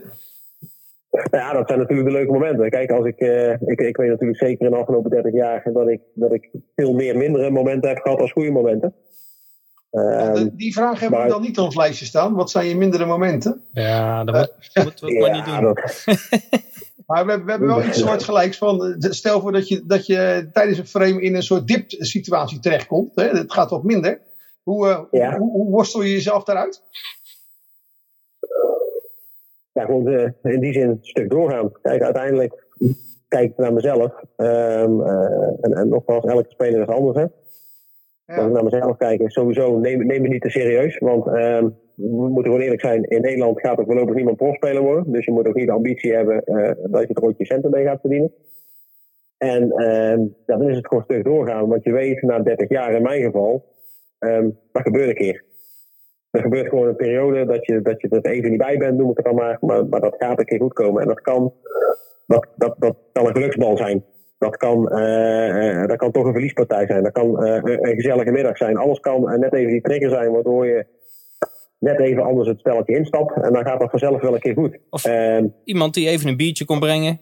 [1.30, 2.70] Ja, dat zijn natuurlijk de leuke momenten.
[2.70, 5.88] Kijk, als ik, eh, ik, ik weet natuurlijk zeker in de afgelopen 30 jaar dat
[5.88, 8.94] ik, dat ik veel meer mindere momenten heb gehad als goede momenten.
[9.90, 12.34] Ehm, De- die vraag hebben we dan niet op ons lijstje staan.
[12.34, 13.60] Wat zijn je mindere momenten?
[13.72, 14.34] Ja, dat
[14.74, 15.74] moet, moeten we het maar niet ja, doen.
[15.74, 16.04] dat,
[17.06, 18.84] Maar we, hebben- we hebben wel iets soort gelijks van.
[18.84, 23.10] eh, Stel voor dat je, dat je tijdens een frame in een soort dip-situatie terechtkomt.
[23.14, 23.28] Hè?
[23.28, 24.20] Het gaat wat minder.
[24.62, 25.38] Hoe, eh, Ja.
[25.38, 26.82] hoe, hoe worstel je jezelf daaruit?
[29.76, 31.72] Ja, gewoon eh, in die zin een stuk doorgaan.
[31.82, 32.66] Kijk, uiteindelijk,
[33.28, 34.22] kijk, ik naar mezelf.
[34.36, 37.16] ehm, eh, en, en nogmaals, elke speler is anders.
[37.16, 37.24] Hè?
[38.26, 38.36] Ja.
[38.36, 40.98] Als ik naar mezelf kijk, sowieso neem, neem me niet te serieus.
[40.98, 43.04] Want ehm, we moeten gewoon eerlijk zijn.
[43.04, 45.12] In Nederland gaat er voorlopig niemand profspeler worden.
[45.12, 47.70] Dus je moet ook niet de ambitie hebben eh, dat je er ooit je centen
[47.70, 48.32] mee gaat verdienen.
[49.38, 51.68] En ehm, ja, dan is het gewoon stuk doorgaan.
[51.68, 53.74] Want je weet, na 30 jaar in mijn geval,
[54.72, 55.44] dat gebeurt een keer.
[56.36, 59.10] Er gebeurt gewoon een periode dat je, dat je er even niet bij bent, noem
[59.10, 59.58] ik het dan maar.
[59.60, 61.02] Maar, maar dat gaat een keer goed komen.
[61.02, 61.52] En dat kan,
[62.26, 64.04] dat, dat, dat kan een geluksbal zijn.
[64.38, 67.02] Dat kan, eh, eh, dat kan toch een verliespartij zijn.
[67.02, 68.76] Dat kan eh, een, gezellige middag zijn.
[68.76, 70.86] Alles kan net even die trigger zijn, waardoor je
[71.78, 73.42] net even anders het spelletje instapt.
[73.42, 74.78] En dan gaat dat vanzelf wel een keer goed.
[74.90, 77.20] Of- Ehm, Iemand die even een biertje kon brengen.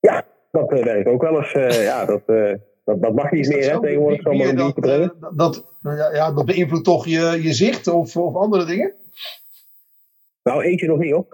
[0.00, 1.52] ja, dat werkt ook wel eens.
[1.82, 2.22] ja, dat,
[2.92, 4.22] dat, dat mag niet meer hè, tegenwoordig.
[4.22, 5.14] Zomaar een dat, brengen.
[5.20, 8.94] eh, dat, ja, ja, dat beïnvloedt toch je, je zicht of, of andere dingen?
[10.42, 11.26] Nou, eentje nog niet hoor.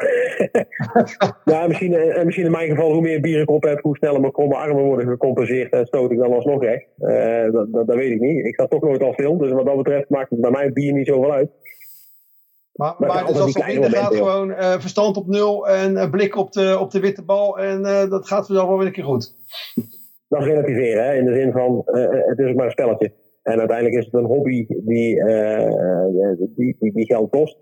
[1.44, 4.20] ja, misschien, eh, misschien in mijn geval, hoe meer bier ik op heb, hoe sneller
[4.20, 6.86] mijn kromme armen worden gecompenseerd en stoot ik dan alsnog recht.
[6.98, 8.46] Eh, dat, dat, dat weet ik niet.
[8.46, 10.92] Ik sta toch nooit al film, dus wat dat betreft maakt het bij mij bier
[10.92, 11.50] niet zoveel uit.
[12.78, 16.36] Maar, Maar maar dus als het momenten, gewoon eh, verstand op nul en eh, blik
[16.36, 17.58] op de, op de witte bal.
[17.58, 19.34] En eh, dat gaat vanzelf wel weer een keer goed.
[20.28, 23.12] Dat relativeren, hè, in de zin van, eh, het is ook maar een spelletje.
[23.42, 25.70] En uiteindelijk is het een hobby die, eh,
[26.56, 27.58] die, die, die geld kost.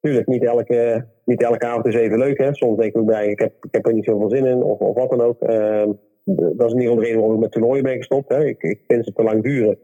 [0.00, 2.38] Tuurlijk, niet elke, niet elke avond is even leuk.
[2.38, 2.54] Hè.
[2.54, 4.78] Soms denk ik ook bij, ik heb, ik heb er niet zoveel zin in, of,
[4.78, 5.42] of wat dan ook.
[5.42, 5.92] Ehm,
[6.56, 8.28] dat is niet de reden waarom ik met toernooien ben gestopt.
[8.28, 8.44] Hè.
[8.44, 9.78] Ik, ik vind ze te lang duren.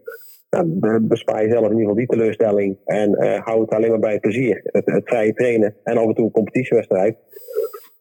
[0.50, 2.78] Nou, be- bespaar je zelf in ieder geval die teleurstelling.
[2.84, 4.60] En eh, hou het alleen maar bij het plezier.
[4.64, 7.16] Het, het vrije trainen en af en toe een competitiewedstrijd.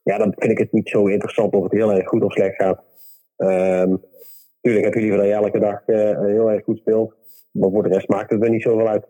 [0.03, 2.55] Ja, dan vind ik het niet zo interessant of het heel erg goed of slecht
[2.55, 2.83] gaat.
[3.37, 3.95] Ehm
[4.61, 7.13] tuurlijk heb je liever dat je elke dag eh, heel erg goed speelt.
[7.51, 9.05] Maar voor de rest maakt het er niet zoveel uit.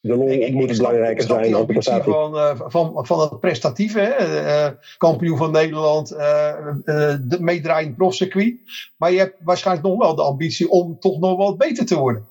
[0.00, 2.12] De lol Ik, ik, moet ik snap, belangrijker zijn dan de prestatie.
[2.12, 4.00] van, eh, van, van het prestatieve.
[4.00, 4.10] Hè?
[4.10, 8.54] Eh, kampioen van Nederland, eh, de meedraaiend profcircuit.
[8.96, 12.26] Maar je hebt waarschijnlijk nog wel de ambitie om toch nog wat beter te worden.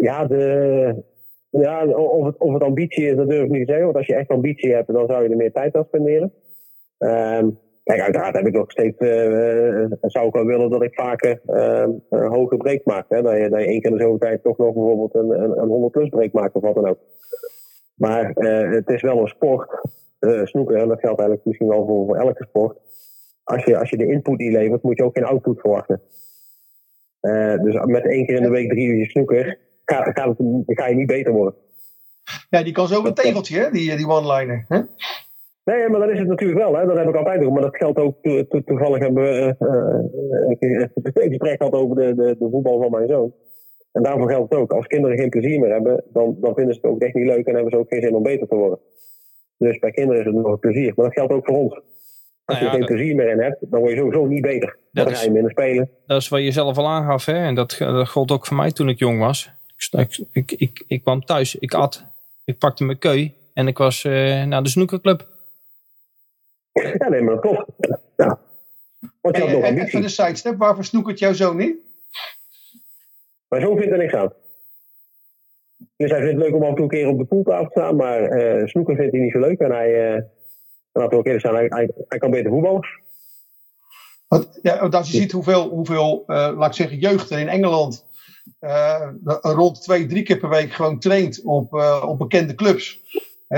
[0.00, 1.04] Ja, de,
[1.50, 3.84] ja of, het, of het ambitie is, dat durf ik niet te zeggen.
[3.84, 6.32] Want als je echt ambitie hebt, dan zou je er meer tijd aan spenderen.
[6.98, 7.48] Ehm,
[7.84, 11.40] kijk, uiteraard heb ik nog steeds, eh, eh, zou ik wel willen dat ik vaker
[11.46, 13.06] ehm, een hoge break maak.
[13.08, 13.22] Hè?
[13.22, 15.58] Dat, je, dat je één keer in de zoveel tijd toch nog bijvoorbeeld een, een,
[15.58, 16.98] een 100 plus break maakt of wat dan ook.
[17.94, 19.80] Maar eh, het is wel een sport,
[20.18, 22.78] eh snoeker, en dat geldt eigenlijk misschien wel voor, voor elke sport.
[23.44, 26.02] Als je, als je de input niet levert, moet je ook geen output verwachten.
[27.20, 30.86] Eh, dus met één keer in de week drie uur snoeker, gaat, gaat het, ga
[30.86, 31.54] je niet beter worden.
[32.50, 33.70] Ja, die kan zo een tegeltje, hè?
[33.70, 34.64] die, die one-liner.
[34.68, 34.80] hè?
[35.64, 36.76] Nee, maar dat is het natuurlijk wel.
[36.76, 36.86] Hè?
[36.86, 37.52] Dat heb ik altijd ook.
[37.52, 40.88] Maar dat geldt ook to- to- toevallig hebben we eh,
[41.24, 43.32] een gesprek gehad over de, de, de voetbal van mijn zoon.
[43.92, 44.72] En daarvoor geldt het ook.
[44.72, 47.46] Als kinderen geen plezier meer hebben, dan, dan vinden ze het ook echt niet leuk
[47.46, 48.78] en hebben ze ook geen zin om beter te worden.
[49.58, 50.92] Dus bij kinderen is het nog een plezier.
[50.96, 51.74] Maar dat geldt ook voor ons.
[51.74, 51.82] Als
[52.44, 54.78] Nou je ja, geen plezier meer in hebt, dan word je sowieso niet beter.
[54.92, 55.90] Dat Dan ga je minder spelen.
[56.06, 57.24] Dat is wat je zelf al aangaf.
[57.24, 57.32] Hè?
[57.34, 59.50] En dat, dat gold ook voor mij toen ik jong was.
[59.90, 62.04] Ik, ik, ik, ik, kwam thuis, ik at,
[62.44, 65.32] ik pakte mijn keu en ik was eh, naar de snoekerclub.
[66.74, 67.70] Ja, nee, maar dat klopt.
[68.16, 68.40] Ja.
[69.20, 71.76] Want je had En, nog even de sidestep, waarvoor snoekert jouw zoon niet?
[73.48, 74.32] Mijn zoon vindt er niks aan.
[75.96, 77.70] Dus hij vindt het leuk om af en toe een keer op de poeltafel te
[77.70, 79.58] staan, maar eh snoeken vindt hij niet zo leuk.
[79.58, 80.22] En hij, eh
[80.92, 82.86] laten we ook eerlijk zijn, hij, hij, hij kan beter voetballen.
[84.28, 87.48] Want, ja, want als je ziet hoeveel, hoeveel eh, laat ik zeggen, jeugd er in
[87.48, 88.06] Engeland
[89.40, 93.00] rond twee, drie keer per week gewoon traint op, op bekende clubs.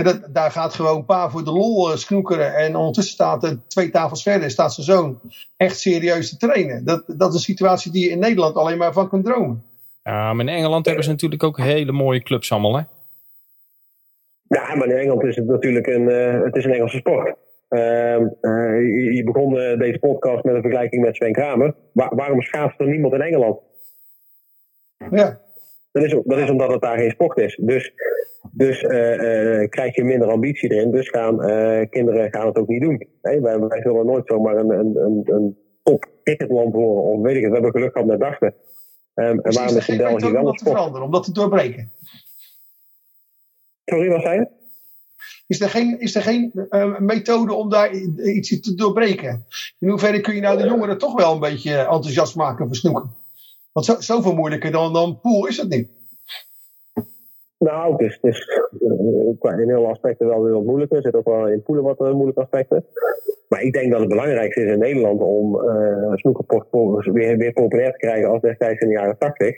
[0.03, 2.55] Dat, daar gaat gewoon pa voor de lol eh, snoekeren.
[2.55, 5.21] En ondertussen staat er twee tafels verder, staat zijn zoon
[5.57, 6.85] echt serieus te trainen.
[6.85, 9.65] Dat, dat is een situatie die je in Nederland alleen maar van kunt dromen.
[10.03, 12.77] Ja, maar in Engeland hebben ze natuurlijk ook hele mooie clubs allemaal.
[12.77, 12.83] Hè?
[14.49, 17.37] Ja, maar in Engeland is het natuurlijk een, eh, het is een Engelse sport.
[17.69, 21.75] Ehm, eh, je, je begon deze podcast met een vergelijking met Sven Kramer.
[21.93, 23.59] Wa- waarom schaatst er niemand in Engeland?
[25.11, 25.41] Ja.
[25.97, 27.59] Dat is, dat is omdat het daar geen sport is.
[27.61, 27.93] Dus,
[28.51, 30.91] dus eh, eh, krijg je minder ambitie erin.
[30.91, 33.09] Dus gaan eh, kinderen gaan het ook niet doen.
[33.23, 37.03] Nee, wij, wij zullen nooit zomaar een, een, een, een top cricketland worden.
[37.03, 38.55] Of weet ik het, we hebben geluk gehad met dachten.
[39.15, 40.77] Ehm, en waarom is in België wel om een dat te sport?
[40.77, 41.93] veranderen, om dat te doorbreken?
[43.85, 44.49] Sorry, wat zei je?
[45.47, 49.47] Is er geen, is er geen eh, methode om daar iets te doorbreken?
[49.79, 53.25] In hoeverre kun je nou de jongeren toch wel een beetje enthousiast maken voor snoeken?
[53.77, 55.89] Want zo, zoveel moeilijker dan, dan pool is het niet.
[57.59, 58.49] Nou, het is,
[59.41, 60.97] eh, in heel aspecten wel weer wat moeilijker.
[60.97, 62.85] Er zit ook wel in poelen wat eh, moeilijke aspecten.
[63.49, 67.99] Maar ik denk dat het belangrijkste is in Nederland om uh, weer, weer populair te
[67.99, 69.57] krijgen als destijds in de jaren 80.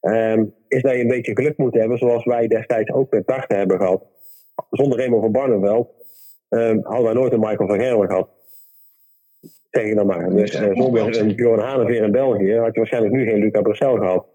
[0.00, 3.58] Ehm, is dat je een beetje geluk moet hebben, zoals wij destijds ook met dachten
[3.58, 4.02] hebben gehad.
[4.70, 5.88] Zonder Raymond van Barneveld
[6.48, 8.28] ehm, hadden wij nooit een Michael van Gerwen gehad.
[9.70, 10.30] Ik dan maar.
[10.30, 13.96] Dus eh, zonder een Bjorn Haneveer in België had je waarschijnlijk nu geen Luca Bressel
[13.96, 14.26] gehad.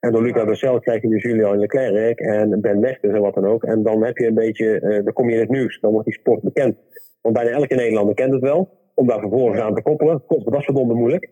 [0.00, 3.46] En door Luca Bressel krijg je nu Julian Leclerc en Ben Mertens en wat dan
[3.46, 3.64] ook.
[3.64, 5.80] En dan heb je een beetje, eh, dan kom je in het nieuws.
[5.80, 6.76] Dan wordt die sport bekend.
[7.20, 8.78] Want bijna elke Nederlander kent het wel.
[8.94, 11.30] Om daar vervolgens aan te koppelen, kost dat is verdomde moeilijk.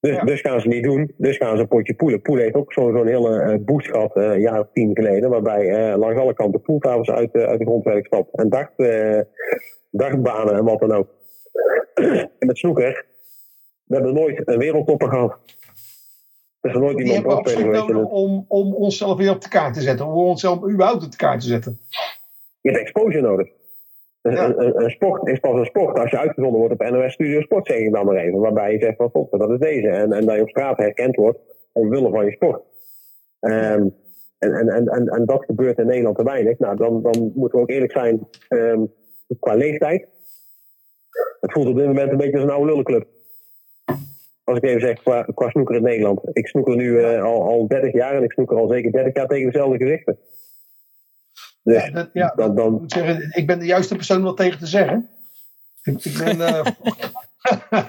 [0.00, 0.22] Dus, Ja.
[0.24, 1.14] dus gaan ze niet doen.
[1.16, 2.22] Dus gaan ze een potje poelen.
[2.22, 5.30] Poelen heeft ook zo'n zo'n hele eh, boost gehad eh, een jaar of tien geleden.
[5.30, 8.36] Waarbij langs alle kanten poeltafels uit, uit de grondwerk stapt.
[8.36, 8.72] En dacht,
[9.90, 11.19] dachtbanen en wat dan ook.
[12.38, 13.06] En met snoeker.
[13.84, 15.38] We hebben nooit een wereldtopper gehad.
[16.60, 17.88] Er is nooit Die iemand geweest.
[18.10, 20.06] om, om onszelf weer op de kaart te zetten.
[20.06, 21.78] Om onszelf überhaupt op de kaart te zetten.
[22.60, 23.48] Je hebt exposure nodig.
[24.22, 24.44] Een, Ja.
[24.44, 27.40] een, een, een sport is pas een sport als je uitgezonden wordt op NOS Studio
[27.40, 28.38] Sport, zeg ik dan maar even.
[28.38, 29.88] Waarbij je zegt van, god, dat is deze.
[29.88, 31.38] En, en dat je op straat herkend wordt
[31.72, 32.62] omwille van je sport.
[33.40, 33.86] Ehm,
[34.38, 36.58] en, en, en, en, en dat gebeurt in Nederland te weinig.
[36.58, 38.84] Nou, dan, dan moeten we ook eerlijk zijn ehm,
[39.40, 40.08] qua leeftijd.
[41.40, 43.06] Het voelt op dit moment een beetje als een oude lullenclub.
[44.44, 46.20] Als ik even zeg, qua, qua snoeker in Nederland.
[46.32, 49.26] Ik snoeker nu eh, al, al 30 jaar en ik snoeker al zeker 30 jaar
[49.26, 50.18] tegen dezelfde gezichten.
[51.62, 54.36] Dus Ja, dat, ja, dan, ik moet zeggen, ik ben de juiste persoon om dat
[54.36, 55.08] tegen te zeggen.
[55.82, 56.66] Ik, ik ben, eh,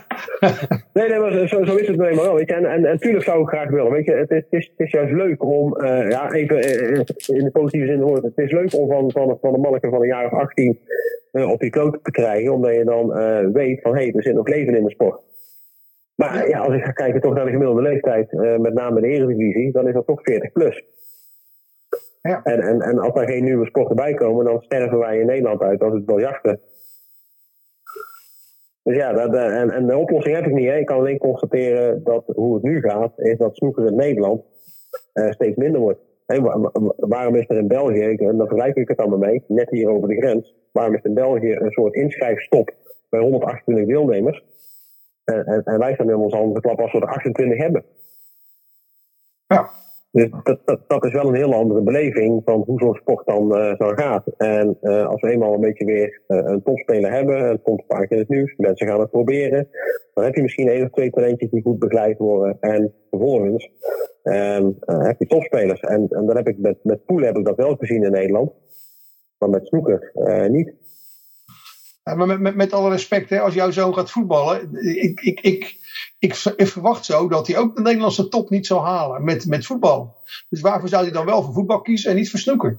[0.94, 2.36] Nee, nee, maar zo, zo is het nou wel.
[2.36, 2.56] Weet je.
[2.56, 3.92] En, en, en tuurlijk zou ik graag willen.
[3.92, 7.38] Weet je, het, is, het, is, het is juist leuk om, eh, ja, even eh,
[7.38, 8.36] in de positieve zin hoort het.
[8.36, 10.80] Het is leuk om van, van, van een manneke van een jaar of 18
[11.32, 12.54] eh, op je kloot te krijgen.
[12.54, 15.22] Omdat je dan eh, weet van, hé, hey, er zit nog leven in de sport.
[16.16, 19.08] Maar ja, als ik ga kijken toch naar de gemiddelde leeftijd, eh, met name de
[19.08, 20.84] Eredivisie, dan is dat toch 40 plus.
[22.22, 22.42] Ja.
[22.44, 25.62] En, en, en als er geen nieuwe sporten bij komen, dan sterven wij in Nederland
[25.62, 26.60] uit als het biljarten.
[28.84, 30.70] Dus ja, dat, eh, en, en de oplossing heb ik niet.
[30.70, 34.44] Ik kan alleen constateren dat hoe het nu gaat, is dat snoeker in Nederland
[35.14, 36.00] eh, steeds minder wordt.
[36.98, 40.08] Waarom is er in België, en daar vergelijk ik het allemaal mee, net hier over
[40.08, 42.72] de grens, waarom is er in België een soort inschrijfstop
[43.10, 44.44] bij 128 deelnemers?
[45.24, 47.84] En, en, en wij staan in onze handen klap als we er 28 hebben.
[49.48, 49.70] Ja.
[50.12, 53.56] Dus dat, dat, dat is wel een heel andere beleving van hoe zo'n sport dan,
[53.56, 54.24] eh dan gaat.
[54.38, 57.84] En eh, als we eenmaal een beetje weer eh, een topspeler hebben, en het komt
[57.88, 59.68] vaak in het nieuws, mensen gaan het proberen,
[60.14, 62.58] dan heb je misschien één of twee talentjes die goed begeleid worden.
[62.60, 63.72] En vervolgens
[64.24, 65.80] ehm, eh, heb je topspelers.
[65.80, 68.52] En, en dan heb ik met, met poelen heb ik dat wel gezien in Nederland,
[69.38, 70.12] maar met snoeker
[70.50, 70.74] niet.
[72.04, 74.76] Maar met, met, met alle respect, hè, als jouw zoon gaat voetballen.
[74.86, 75.76] Ik, ik, ik,
[76.20, 79.46] ik, ver- ik verwacht zo dat hij ook de Nederlandse top niet zal halen met,
[79.46, 80.16] met voetbal.
[80.50, 82.78] Dus waarvoor zou hij dan wel voor voetbal kiezen en niet voor snoeker?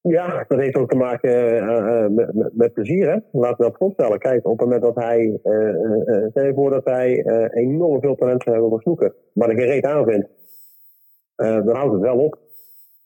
[0.00, 3.06] Ja, dat heeft ook te maken eh, eh, met, met, met plezier.
[3.08, 3.18] Hè?
[3.40, 4.18] Laten we dat voorstellen.
[4.18, 7.62] Kijk, op het moment dat hij, eh, eh, eh, stel je voor dat hij eh,
[7.62, 10.28] enorm veel talent zou hebben voor snoeken, maar er geen reet aan vindt,
[11.34, 12.38] eh, dan houdt het wel op.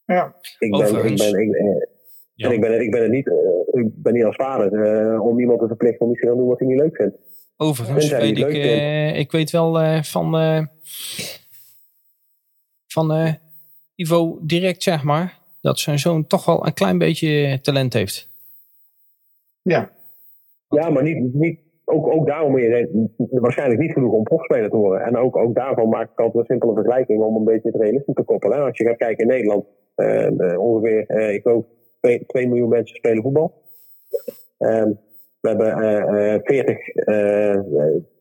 [0.04, 1.66] Ja, Ik ben, ik ik, eh,
[2.41, 2.47] Ja.
[2.49, 5.41] en ik ben, ik ben het niet, eh, ik ben niet als vader eh, om
[5.41, 7.16] iemand te verplichten om iets te gaan doen wat hij niet leuk vindt.
[7.57, 10.62] Overigens weet ik, eh, ik weet wel eh, van, eh,
[12.86, 13.32] van eh,
[13.95, 18.28] Ivo direct, zeg maar, dat zijn zoon toch wel een klein beetje talent heeft.
[19.62, 19.91] ja.
[20.68, 24.76] Ja, maar niet, niet, ook, ook daarom moet je waarschijnlijk niet genoeg om profspeler te
[24.76, 25.07] worden.
[25.07, 28.14] En ook, ook daarvan maak ik altijd een simpele vergelijking om een beetje het realistisch
[28.14, 28.64] te koppelen.
[28.64, 29.64] Als je gaat kijken in Nederland,
[30.59, 31.64] ongeveer, eh, ik geloof,
[32.01, 33.62] 2 miljoen mensen spelen voetbal.
[34.59, 34.92] Ehm,
[35.40, 37.62] we hebben eh, eh, 40 eh, eh,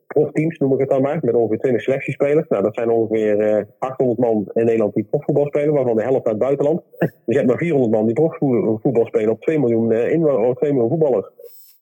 [0.07, 2.47] profteams, noem ik het dan maar, met ongeveer 20 selectiespelers.
[2.47, 6.25] Nou, dat zijn ongeveer eh, 800 man in Nederland die profvoetbal spelen, waarvan de helft
[6.25, 6.81] uit het buitenland.
[6.99, 10.71] Dus je hebt maar 400 man die profvoetbal spelen op 2 miljoen, inwoners, of 2
[10.71, 11.27] miljoen voetballers.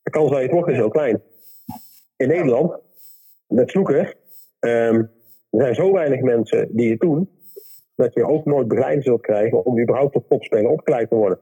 [0.04, 1.22] De kans dat je het is heel klein.
[2.18, 2.80] In Nederland,
[3.48, 4.16] met snoeker,
[4.60, 4.96] ehm,
[5.50, 7.30] er zijn zo weinig mensen die het doen,
[7.96, 11.40] dat je ook nooit begeleiding zult krijgen om überhaupt tot topspeler opgeleid te worden.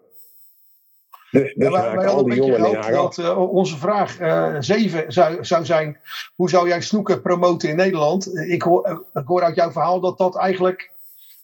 [1.31, 2.57] Dus, dus Ja, wij, al die
[2.91, 4.17] dat eh, onze vraag
[4.63, 5.97] 7 zou, zou zijn:
[6.35, 8.37] hoe zou jij snoeker promoten in Nederland?
[8.37, 10.93] Ik hoor, eh, ik hoor uit jouw verhaal dat dat eigenlijk.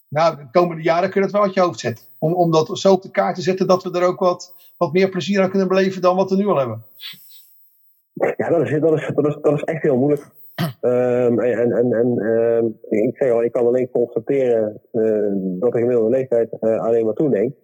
[0.08, 2.06] Nou, de komende jaren kun je het wel uit je hoofd zetten.
[2.20, 4.94] Om, om dat zo op de kaart te zetten dat we er ook wat, wat
[4.94, 6.86] meer plezier aan kunnen beleven dan wat we nu al hebben.
[8.14, 10.30] Ja, dat is, dat, is, dat, is, dat is echt heel moeilijk.
[10.82, 15.02] Ehm, en en, en ehm, ik zeg al, ik kan alleen constateren eh,
[15.34, 17.56] dat de gemiddelde leeftijd eh, alleen maar toeneemt.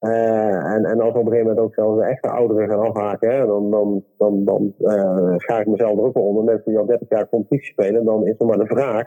[0.00, 3.46] Eh, en, en als op een gegeven moment ook zelfs de echte ouderen gaan afhaken,
[3.46, 6.44] dan, dan, dan, dan eh, schaar ik mezelf er ook wel onder.
[6.44, 9.06] Mensen die al 30 jaar competitie spelen, dan is er maar de vraag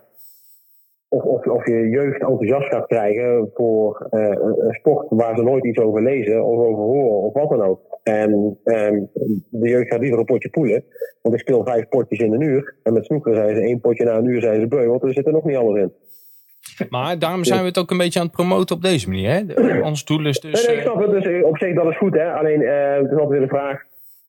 [1.14, 5.66] of, of, of je jeugd enthousiast gaat krijgen voor eh, een sport waar ze nooit
[5.66, 7.80] iets over lezen of over horen of wat dan ook.
[8.04, 9.04] En ehm,
[9.50, 10.84] de jeugd gaat liever een potje poelen,
[11.22, 12.76] want ik speel vijf potjes in een uur.
[12.84, 15.14] En met snoeker zijn ze één potje na een uur zijn ze beu, want er
[15.14, 15.94] zit er nog niet alles in.
[16.90, 19.30] Maar daarom zijn we het ook een beetje aan het promoten op deze manier.
[19.32, 19.46] Hè?
[19.46, 20.66] De- ons doel is dus...
[20.68, 21.12] nee, nee, ik eh, snap het.
[21.24, 22.14] Dus eh, op zich, dat is goed.
[22.14, 22.34] Hè?
[22.34, 23.82] Alleen, eh, het is altijd weer de vraag.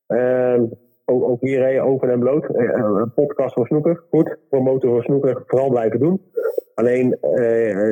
[0.07, 0.63] ehm,
[1.05, 2.45] ook, ook hier, open en bloot.
[2.49, 4.03] Een podcast voor snoeker.
[4.11, 4.37] Goed.
[4.51, 5.43] Promoten voor snoeker.
[5.47, 6.21] Vooral blijven doen.
[6.75, 7.19] Alleen,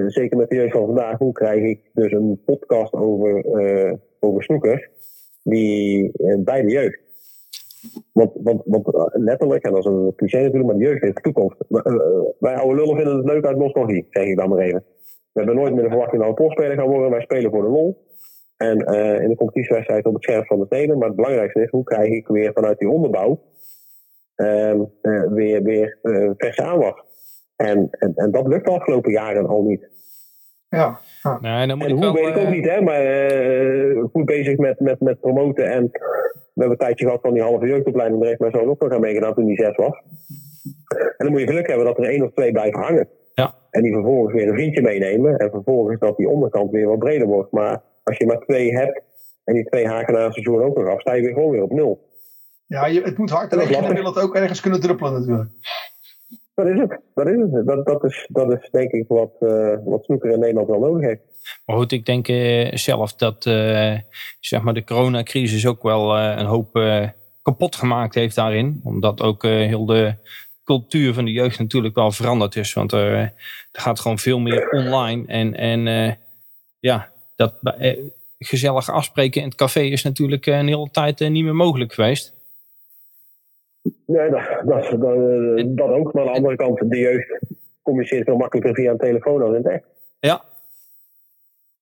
[0.06, 1.18] zeker met de jeugd van vandaag.
[1.18, 3.44] Hoe krijg ik dus een podcast over,
[4.20, 4.90] over snoeker.
[5.42, 6.98] Die bij de jeugd.
[8.12, 11.16] Want, want, want eh, letterlijk, en dat is een cliché natuurlijk, maar de jeugd heeft
[11.16, 11.56] de toekomst.
[11.68, 11.94] Eh,
[12.38, 14.84] wij oude lullen vinden het leuk uit nostalgie, zeg ik dan maar even.
[15.32, 17.10] We hebben nooit meer de verwachting dat we profspeler gaan worden.
[17.10, 18.10] Wij spelen voor de lol.
[18.56, 20.98] En eh, in de competitiewedstrijd op het scherp van de steden.
[20.98, 23.42] Maar het belangrijkste is, hoe krijg ik weer vanuit die onderbouw
[24.34, 25.98] ehm, eh, weer, weer
[26.36, 27.02] verse aanwas.
[27.56, 29.91] En, en, en dat lukt de afgelopen jaren al niet.
[30.76, 31.00] Ja.
[31.40, 32.12] nee, dan moet En ik hoe wel...
[32.12, 32.80] weet ik ook eh, niet, hè?
[32.80, 35.70] Maar eh, goed bezig met, met, met promoten.
[35.70, 35.82] En
[36.54, 38.20] we hebben een tijdje gehad van die halve jeugdopleiding.
[38.20, 40.02] Daar heeft mijn zoon ook nog aan meegedaan toen hij zes was.
[40.92, 43.08] En dan moet je geluk hebben dat er één of twee blijven hangen.
[43.34, 43.54] Ja.
[43.70, 45.36] En die vervolgens weer een vriendje meenemen.
[45.38, 47.52] En vervolgens dat die onderkant weer wat breder wordt.
[47.52, 49.02] Maar als je maar twee hebt.
[49.44, 51.00] En die twee haken na een seizoen ook nog af.
[51.00, 52.10] Sta je weer gewoon weer op nul.
[52.66, 55.50] Ja, je, het moet hard Dat regenen en wil het ook ergens kunnen druppelen natuurlijk.
[56.54, 57.00] Dat is het.
[57.14, 57.66] Dat is het.
[57.66, 61.06] Dat, dat, is, dat is denk ik wat, eh wat snoeker in Nederland wel nodig
[61.06, 61.22] heeft.
[61.66, 63.98] Maar goed, ik denk eh, zelf dat eh,
[64.40, 66.80] zeg maar de coronacrisis ook wel een hoop
[67.42, 68.80] kapot gemaakt heeft daarin.
[68.84, 70.14] Omdat ook heel de
[70.64, 72.72] cultuur van de jeugd natuurlijk wel veranderd is.
[72.72, 73.32] Want er, er
[73.72, 75.26] gaat gewoon veel meer online.
[75.26, 76.18] En, en
[76.80, 77.54] ja, dat
[78.38, 82.34] gezellig afspreken in het café is natuurlijk een hele tijd niet meer mogelijk geweest.
[84.06, 85.14] Nee, dat, dat, dat,
[85.58, 86.12] eh, dat ook.
[86.12, 87.38] Maar aan de andere kant, de jeugd
[87.82, 89.84] communiceert veel makkelijker via een telefoon dan in het echt.
[90.20, 90.44] Ja.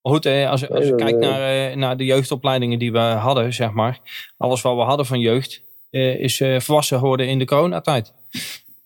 [0.02, 1.30] Maar goed, eh, als, als je kijkt ja.
[1.30, 3.98] naar, eh, naar de jeugdopleidingen die we hadden, zeg maar.
[4.36, 8.12] Alles wat we hadden van jeugd, eh, is eh, volwassen geworden in de coronatijd.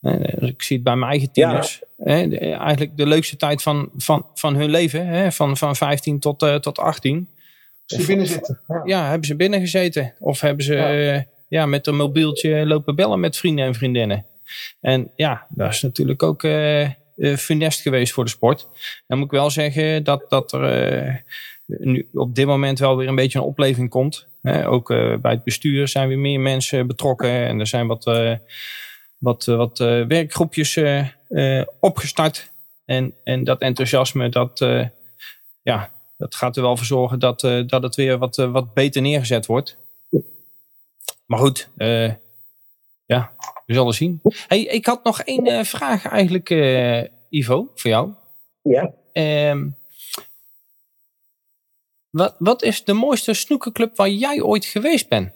[0.04, 1.82] Eh, dus ik zie het bij mijn eigen tieners.
[1.96, 5.06] Eh, eigenlijk de leukste tijd van, van, van hun leven.
[5.06, 7.28] Hè, van, van 15 tot, eh, tot 18.
[7.86, 8.60] Als je binnen zitten.
[8.68, 8.82] Ja.
[8.84, 10.14] Ja, hebben ze binnen gezeten.
[10.18, 11.24] Of hebben ze ja.
[11.54, 14.26] Ja, met een mobieltje lopen bellen met vrienden en vriendinnen.
[14.80, 16.88] En ja, dat is natuurlijk ook eh,
[17.36, 18.68] funest geweest voor de sport.
[19.06, 21.14] Dan moet ik wel zeggen dat, dat er eh,
[21.66, 24.26] nu op dit moment wel weer een beetje een opleving komt.
[24.42, 27.30] Hè, ook bij het bestuur zijn weer meer mensen betrokken.
[27.30, 28.04] En er zijn wat,
[29.18, 30.80] wat, wat werkgroepjes
[31.80, 32.50] opgestart.
[32.84, 34.58] En, en dat enthousiasme, dat,
[35.62, 39.46] ja, dat gaat er wel voor zorgen dat, dat het weer wat, wat beter neergezet
[39.46, 39.76] wordt.
[41.26, 42.12] Maar goed, eh,
[43.06, 43.30] ja,
[43.66, 44.20] we zullen zien.
[44.48, 48.12] Hey, ik had nog één eh, vraag eigenlijk, eh, Ivo, voor jou.
[48.62, 48.94] Ja.
[49.12, 49.68] Ehm,
[52.10, 55.32] wat, wat is de mooiste snoekerclub waar jij ooit geweest bent?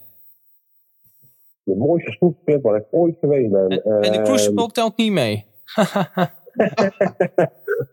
[1.62, 3.68] De mooiste snoepclub waar ik ooit geweest ben.
[3.68, 5.44] En, en de Ehm, Crucible telt niet mee.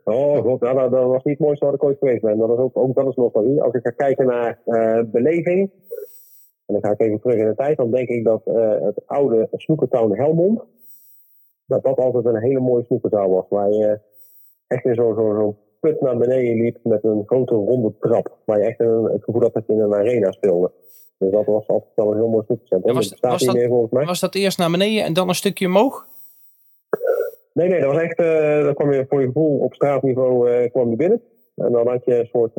[0.04, 2.38] Oh god, nou, dat, dat was niet het mooiste waar ik ooit geweest ben.
[2.38, 3.62] Dat is ook, ook dat is nostalgie.
[3.62, 4.60] Als ik ga kijken naar
[5.12, 5.72] beleving,
[6.66, 9.02] en dan ga ik even terug in de tijd, dan denk ik dat eh, het
[9.06, 10.62] oude snoekertown Helmond,
[11.66, 13.46] dat dat altijd een hele mooie snoekerzaal was.
[13.50, 14.00] Waar je
[14.68, 18.38] echt in zo'n zo, zo put naar beneden liep met een grote ronde trap.
[18.46, 20.72] Waar je echt een, het gevoel had dat je in een arena speelde.
[21.18, 22.90] Dus dat was altijd wel een heel mooi snoekercentrum.
[22.92, 24.06] Ja, was- dat bestaat was niet dat- meer volgens mij.
[24.06, 26.08] Was dat eerst naar beneden en dan een stukje omhoog?
[27.54, 30.72] Nee, nee, dat was echt, eh dan kwam je voor je gevoel op straatniveau eh,
[30.72, 31.22] kwam je binnen.
[31.56, 32.56] En dan had je een soort,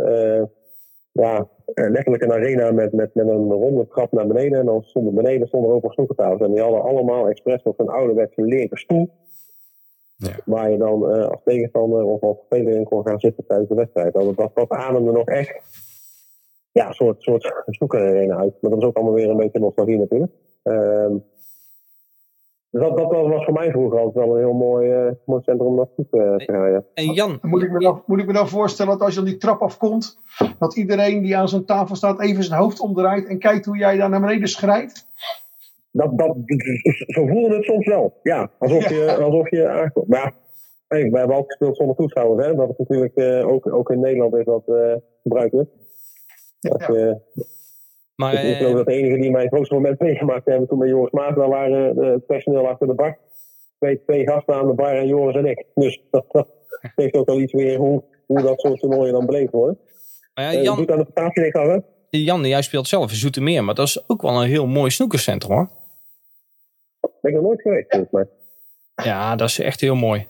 [1.16, 4.58] ja, eh, letterlijk een arena met, met, met een ronde trap naar beneden.
[4.58, 6.40] En dan stonden beneden stonden ook nog snoekertafels.
[6.40, 9.10] En die hadden allemaal expres nog een ouderwetse leren stoel.
[10.16, 10.30] Ja.
[10.44, 13.74] Waar je dan eh, als tegenstander of als speler in kon gaan zitten tijdens de
[13.74, 14.12] wedstrijd.
[14.12, 15.60] Dat, dat, dat ademde nog echt,
[16.72, 18.54] ja, een soort, soort snoekerarena uit.
[18.60, 20.32] Maar dat is ook allemaal weer een beetje nostalgie natuurlijk.
[20.62, 21.16] Ehm
[22.78, 25.66] dus dat, dat was voor mij vroeger altijd wel een heel mooi, eh, mooi centrum
[25.66, 26.44] om naartoe te.
[26.46, 26.82] Ja.
[26.94, 29.28] En Jan, Moet ik, me nou, moet ik me nou voorstellen dat als je dan
[29.28, 30.18] die trap afkomt,
[30.58, 33.96] dat iedereen die aan zo'n tafel staat even zijn hoofd omdraait en kijkt hoe jij
[33.96, 35.06] daar naar beneden schrijft?
[35.90, 36.36] Dat, dat,
[37.06, 38.18] zo voelde het soms wel.
[38.22, 40.08] Ja, alsof je, alsof je aankomt.
[40.08, 40.32] Maar ja,
[40.88, 42.46] hey, we hebben ook gespeeld zonder toeschouwers.
[42.46, 42.54] Hè?
[42.54, 45.70] Dat is natuurlijk eh, ook, ook in Nederland is dat eh, gebruikelijk.
[46.60, 47.18] Dat, Ja.
[48.16, 50.68] Maar ik, ik geloof eh, dat de enige die mij het grootste moment meegemaakt hebben
[50.68, 53.18] toen bij Joris Maas, daar waren eh, het personeel achter de bar.
[53.78, 55.64] Twee, twee gasten aan de bar en Joris en ik.
[55.74, 56.48] Dus dat, dat
[56.96, 59.78] geeft ook wel iets weer hoe, hoe dat soort toernooien dan beleefd worden.
[60.34, 61.78] maar ja, Eh, Jan, doet aan de prestatie af, hè?
[62.10, 65.56] Jan, jij speelt zelf in Zoetermeer, maar dat is ook wel een heel mooi snoekercentrum
[65.56, 65.68] hoor.
[67.00, 68.26] Ben ik nog nooit geweest, volgens mij.
[69.04, 70.26] Ja, dat is echt heel mooi.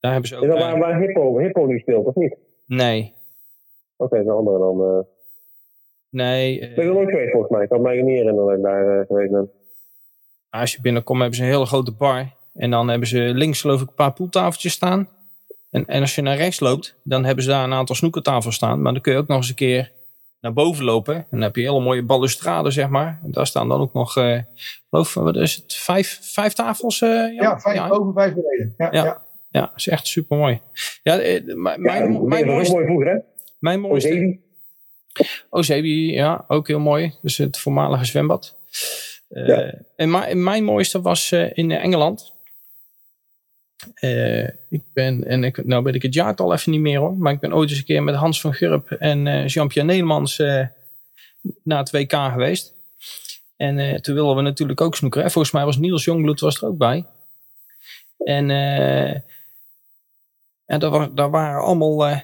[0.00, 0.42] Daar hebben ze ook...
[0.42, 2.36] Is dat waar, waar Hippo, Hippo nu speelt, of niet?
[2.66, 3.14] nee,
[3.96, 5.06] Oké, de andere dan.
[6.10, 6.60] Nee.
[6.60, 7.62] eh, ben ik nog nooit geweest, volgens mij.
[7.62, 9.50] Ik kan mij niet herinneren dat ik daar eh, geweest ben.
[10.50, 12.34] als je binnenkomt hebben ze een hele grote bar.
[12.54, 15.08] En dan hebben ze links geloof ik een paar poeltafeltjes staan.
[15.70, 18.82] En, en als je naar rechts loopt, dan hebben ze daar een aantal snoekertafels staan.
[18.82, 19.92] Maar dan kun je ook nog eens een keer
[20.40, 21.14] naar boven lopen.
[21.14, 23.20] En dan heb je hele mooie balustrade, zeg maar.
[23.24, 24.38] En daar staan dan ook nog, eh
[24.90, 27.00] geloof wat is het, vijf, vijf tafels?
[27.02, 27.34] eh?
[27.34, 28.74] Ja, vijf ja, boven, vijf beneden.
[28.76, 29.04] Ja, Ja.
[29.04, 29.22] ja.
[29.50, 30.60] ja, dat is echt super mooi.
[31.02, 33.18] Ja, eh, mijn, dat mijn, was ook mooiste, mooi vroeger, hè?
[33.58, 34.38] mijn mooiste,
[35.18, 35.42] Ozebi.
[35.50, 37.14] Ozebi, ja, ook heel mooi.
[37.22, 38.56] Dus het voormalige zwembad.
[39.28, 39.74] Eh, Ja.
[39.96, 42.32] En ma- mijn mooiste was eh, in Engeland.
[43.94, 47.16] Eh, ik ben, en ik, nou weet ik het jaartal even niet meer hoor.
[47.16, 50.66] Maar ik ben ooit eens een keer met Hans van Gurp en Jean-Pierre Nedermans eh,
[51.62, 52.74] naar het WK geweest.
[53.56, 55.24] En toen wilden we natuurlijk ook snoekeren.
[55.26, 57.04] En volgens mij was Niels Jongbloed was er ook bij.
[58.18, 58.50] En
[60.66, 62.22] en daar, wa- daar waren allemaal...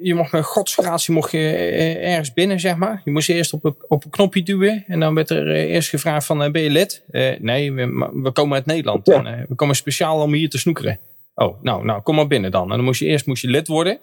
[0.00, 3.00] je mocht met godsgratie mocht je eh, ergens binnen, zeg maar.
[3.04, 4.84] Je moest eerst op een, op een knopje duwen.
[4.86, 7.04] En dan werd er eh, eerst gevraagd van, eh, ben je lid?
[7.10, 9.06] Eh, nee, we, komen uit Nederland.
[9.06, 9.14] Ja.
[9.14, 10.98] En, eh, we komen speciaal om hier te snoekeren.
[11.34, 12.70] Oh, nou, nou, kom maar binnen dan.
[12.70, 13.98] En dan moest je eerst moest je lid worden.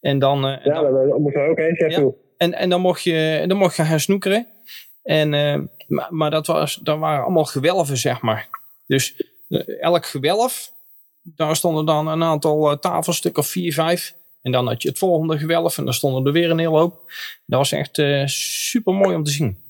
[0.00, 1.96] En dan, eh, en Ja, dan, dat, dat moest ook chef.
[1.96, 2.10] Ja.
[2.36, 4.46] en, en dan, mocht je, dan mocht je gaan snoekeren.
[5.02, 8.48] En, eh, maar, maar dat, was, dat waren allemaal gewelven, zeg maar.
[8.86, 10.72] Dus eh, elk gewelf,
[11.22, 14.14] daar stonden dan een aantal uh, tafels, stuk of vier, vijf.
[14.44, 16.92] En dan had je het volgende gewelf en dan stonden er weer een hele hoop.
[17.46, 19.56] Dat was echt uh, super mooi om te zien.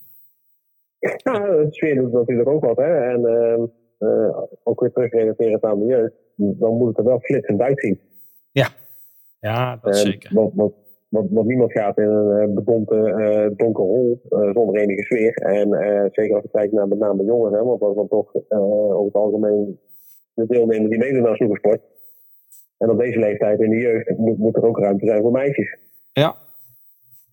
[1.25, 3.11] Ja, de sfeer doet natuurlijk ook wat, hè.
[3.13, 3.63] En uh,
[4.09, 6.15] uh, ook weer teruggerelateerd aan de jeugd.
[6.37, 8.01] Dan moet het er wel flitsend uitzien.
[8.51, 8.69] Ja,
[9.41, 10.31] ja dat zeker.
[11.09, 15.35] Want, niemand gaat in een uh, donker hol uh, zonder enige sfeer.
[15.35, 18.09] En uh, zeker als je kijkt naar met name jongens, hè, want dat is dan
[18.09, 19.79] toch over het algemeen
[20.35, 21.81] de deelnemers die meedoen aan supersport.
[22.79, 25.79] En op deze leeftijd in de jeugd moet, moet er ook ruimte zijn voor meisjes.
[26.13, 26.37] Ja.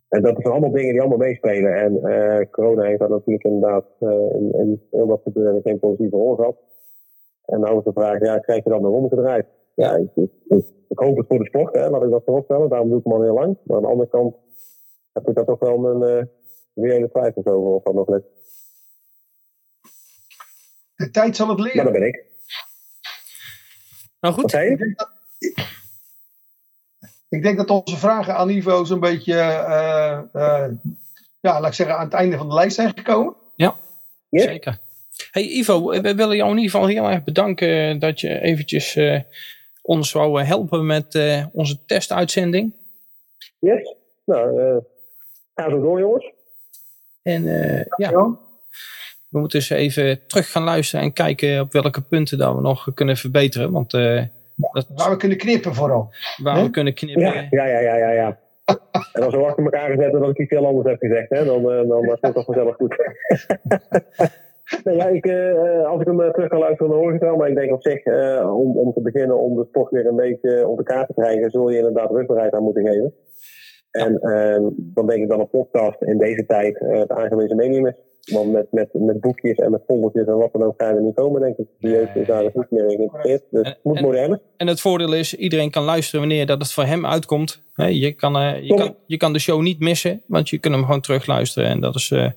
[0.10, 1.76] En dat zijn allemaal dingen die allemaal meespelen.
[1.76, 6.16] En uh, corona heeft daar natuurlijk inderdaad uh, in, in heel wat gebeuren geen positieve
[6.16, 6.56] rol gehad.
[7.46, 9.46] En nou is de vraag, ja, krijg je dat nog omgedraaid?
[9.76, 12.70] Ja, ik, ik, ik, ik, hoop het voor de sport, hè, laat ik dat vooropstellen.
[12.70, 13.58] Daarom doe ik hem al heel lang.
[13.64, 14.36] Maar aan de andere kant
[15.14, 16.24] heb ik daar toch wel mijn uh,
[16.74, 18.28] reële twijfels over of dat nog lukt.
[20.96, 21.76] De tijd zal het leren.
[21.76, 22.26] Maar dat ben ik.
[24.20, 24.44] Nou goed.
[24.44, 24.68] Okay.
[24.68, 25.11] Ik, denk dat,
[27.30, 30.68] ik denk dat onze vragen aan Ivo zo'n beetje, uh, uh,
[31.40, 33.36] ja, laat ik zeggen, aan het einde van de lijst zijn gekomen.
[33.56, 33.76] Ja,
[34.30, 34.80] zeker.
[35.32, 39.20] Hey Ivo, we willen jou in ieder geval heel erg bedanken dat je eventjes uh,
[39.82, 42.74] ons wou helpen met uh, onze testuitzending.
[43.60, 44.78] Yes, nou, uh,
[45.56, 46.32] ga zo door jongens.
[47.22, 47.44] En
[47.98, 48.12] ja,
[49.30, 52.94] we moeten eens even terug gaan luisteren en kijken op welke punten dat we nog
[52.94, 53.72] kunnen verbeteren.
[53.72, 54.24] Want, uh,
[54.72, 56.10] dat, waar we kunnen knippen vooral.
[56.44, 56.64] Waar He?
[56.64, 57.24] we kunnen knippen.
[57.24, 57.96] Ja, ja, ja, ja.
[57.96, 58.40] ja, ja.
[59.14, 61.62] en als we achter elkaar gezet dat ik iets heel anders heb gezegd, hè, dan,
[61.62, 62.96] uh, dan was het toch vanzelf goed.
[64.84, 67.38] nee, ja, ik, uh, als ik hem terug kan luisteren, dan hoor ik het wel.
[67.38, 68.06] Maar ik denk op zich,
[68.44, 71.52] om, om te beginnen, om de sport weer een beetje op de kaart te krijgen,
[71.52, 73.14] zul je inderdaad rugbaarheid aan moeten geven.
[73.92, 74.20] En
[74.78, 77.94] dan denk ik dat een podcast in deze tijd het aangewezen medium is.
[78.32, 81.02] Want met, met, met boekjes en met foldertjes en wat dan ook ga je er
[81.02, 81.68] niet komen, denk ik.
[81.80, 83.44] De jeugd is daar niet meer in geïnteresseerd.
[83.50, 84.40] Dus het moet moderner.
[84.58, 87.64] En het voordeel is, iedereen kan luisteren wanneer dat het voor hem uitkomt.
[87.74, 90.74] He, je, kan, uh, je, kan, je kan de show niet missen, want je kunt
[90.74, 91.70] hem gewoon terugluisteren.
[91.70, 92.30] En dat is, uh,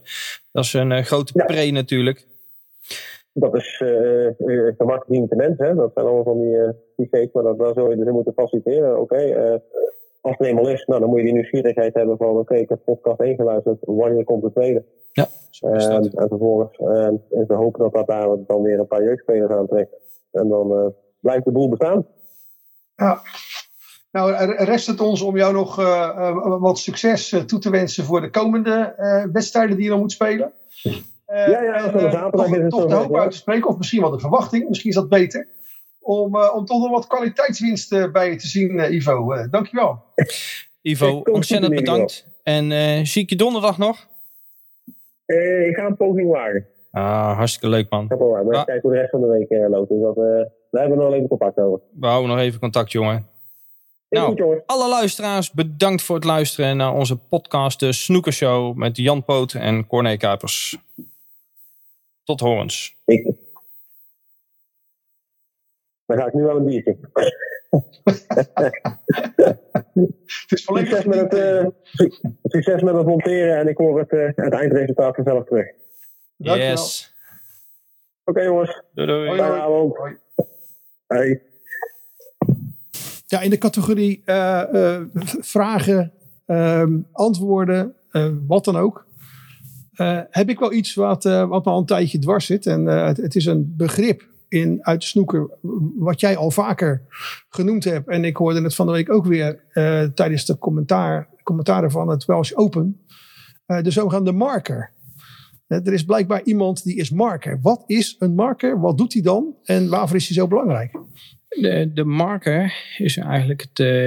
[0.52, 1.44] dat is een uh, grote ja.
[1.44, 2.26] pre natuurlijk.
[3.32, 3.76] Dat is
[4.76, 5.66] gemakkelijk niet te mensen.
[5.66, 5.74] Hè?
[5.74, 6.56] Dat zijn allemaal van die
[6.96, 9.00] clichés, maar dat, daar zou je dus in moeten faciliteren.
[9.00, 9.60] Oké, okay,
[10.24, 12.28] als het eenmaal is, nou, dan moet je die nieuwsgierigheid hebben van...
[12.28, 14.84] oké, okay, ik heb podcast 1 geluisterd, wanneer komt de tweede?
[15.12, 15.28] Ja,
[15.60, 19.52] uh, en vervolgens uh, is te hopen dat dat daar dan weer een paar jeugdspelers
[19.52, 19.90] aantrekt.
[20.30, 20.86] En dan uh,
[21.20, 22.06] blijft de boel bestaan.
[22.96, 23.20] Ja.
[24.12, 28.30] Nou, rest het ons om jou nog uh, wat succes toe te wensen voor de
[28.30, 28.94] komende
[29.32, 30.52] wedstrijden die je dan moet spelen.
[31.26, 34.20] ja, ja, zaterdag toch, is toch de hoop uit te spreken, of misschien wat een
[34.20, 35.48] verwachting, misschien is dat beter.
[36.04, 39.46] Om, om toch nog wat kwaliteitswinst bij je te zien, Ivo.
[39.50, 40.02] dankjewel.
[40.82, 42.26] Ivo, ontzettend bedankt.
[42.42, 44.06] En zie ik je donderdag nog?
[45.26, 46.66] Uh, ik ga een poging wagen.
[46.90, 48.04] Ah, hartstikke leuk man.
[48.04, 49.88] Ik ga wel maar kijken hoe de rest van de week uh, loopt.
[49.88, 50.24] Dus dat, uh,
[50.70, 51.80] daar hebben we nog even contact over.
[52.00, 53.26] We houden nog even contact, jongen.
[54.08, 59.52] Nou, alle luisteraars, bedankt voor het luisteren naar onze podcast De Snoekershow met Jan Poot
[59.52, 60.78] en Corné Kuipers.
[62.24, 62.96] Tot horens.
[66.06, 66.96] Dan ga ik nu wel een biertje.
[70.26, 71.66] succes, met het, uh,
[72.44, 75.66] succes met het monteren en ik hoor het, uh, het eindresultaat vanzelf terug.
[76.36, 77.14] Yes.
[78.24, 78.82] Oké okay, jongens.
[78.94, 79.28] Doei doei.
[79.28, 79.90] Hoi, hoi.
[79.94, 80.16] hoi.
[81.06, 81.42] Hey.
[83.26, 85.00] Ja, in de categorie uh,
[85.40, 86.12] vragen,
[86.46, 87.94] ehm, antwoorden,
[88.46, 89.06] wat dan ook.
[90.30, 92.66] heb ik wel iets wat, wat me al een tijdje dwars zit.
[92.66, 95.50] En het, het is een begrip in, uit de snoeker,
[95.98, 97.02] wat jij al vaker
[97.48, 98.08] genoemd hebt.
[98.08, 102.08] En ik hoorde het van de week ook weer eh, tijdens de commentaar, commentaren van
[102.08, 103.00] het Welsh Open.
[103.66, 104.92] eh, de zogenaamde marker.
[105.66, 107.60] Eh, er is blijkbaar iemand die is marker.
[107.60, 108.80] Wat is een marker?
[108.80, 109.54] Wat doet hij dan?
[109.64, 110.92] En waarvoor is hij zo belangrijk?
[111.48, 113.66] De, de marker is eigenlijk eh,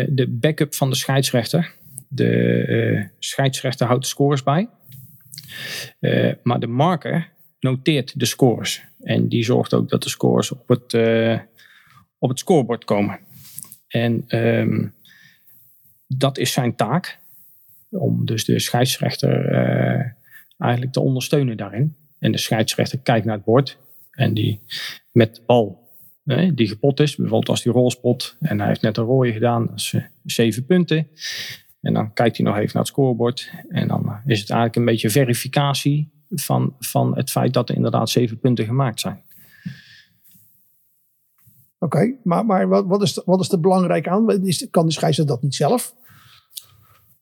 [0.09, 1.75] de backup van de scheidsrechter.
[2.09, 4.69] De scheidsrechter houdt de scores bij.
[6.43, 8.85] Maar de marker noteert de scores.
[8.99, 11.39] En die zorgt ook dat de scores op het, eh,
[12.17, 13.19] op het scorebord komen.
[13.87, 14.87] En ehm,
[16.07, 17.19] dat is zijn taak.
[17.89, 20.11] Om dus de scheidsrechter eh,
[20.57, 21.95] eigenlijk te ondersteunen daarin.
[22.19, 23.77] En de scheidsrechter kijkt naar het bord.
[24.11, 24.61] En die
[25.11, 25.85] met de bal
[26.53, 27.15] die gepot is.
[27.15, 29.65] Bijvoorbeeld als die rolspot en hij heeft net een rode gedaan.
[29.65, 31.07] Dat is eh, zeven punten.
[31.81, 33.51] En dan kijkt hij nog even naar het scorebord.
[33.69, 38.09] En dan is het eigenlijk een beetje verificatie van, van het feit dat er inderdaad
[38.09, 39.25] zeven punten gemaakt zijn.
[41.79, 44.45] Oké, maar, maar wat, wat, is wat is er belangrijk aan?
[44.45, 45.95] Is, kan de scheidsrechter dat niet zelf?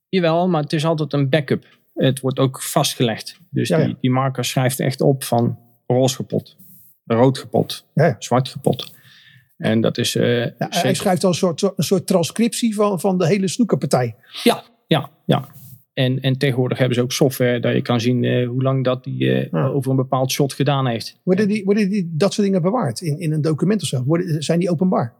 [0.09, 1.65] Jawel, maar het is altijd een backup.
[1.93, 3.39] Het wordt ook vastgelegd.
[3.49, 3.85] Dus Ja, ja.
[3.85, 6.55] Die, die marker schrijft echt op van roze gepot,
[7.05, 8.93] rood gepot, Ja, zwart gepot.
[9.57, 10.13] En dat is...
[10.13, 14.15] Ja, hij zeker- schrijft al een soort, een soort transcriptie van, van de hele snoekerpartij.
[14.43, 15.47] Ja, ja, ja.
[15.95, 19.03] En, en tegenwoordig hebben ze ook software dat je kan zien eh, hoe lang dat
[19.03, 19.65] die eh, Ja.
[19.67, 21.19] over een bepaald shot gedaan heeft.
[21.23, 24.03] Worden, die, worden die, dat soort dingen bewaard in, in een document of zo?
[24.03, 25.13] Worden, zijn die openbaar?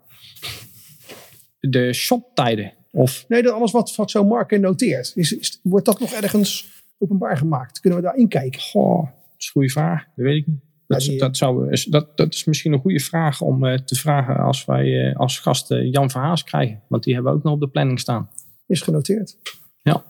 [1.60, 2.74] De shottijden.
[2.92, 5.12] Of Nee, dat alles wat, wat zo'n marker noteert.
[5.16, 6.68] Is, is, wordt dat nog ergens
[6.98, 7.80] openbaar gemaakt?
[7.80, 8.62] Kunnen we daarin kijken?
[8.62, 10.04] goh, dat is een goede vraag.
[10.16, 10.60] Dat weet ik niet.
[10.88, 13.78] Dat, Ja, die- dat, zou, is- dat, dat is misschien een goede vraag om eh,
[13.78, 16.82] te vragen als wij eh, als gast eh, Jan Verhaas krijgen.
[16.88, 18.30] Want die hebben we ook nog op de planning staan.
[18.68, 19.38] Is genoteerd.
[19.82, 20.04] Ja.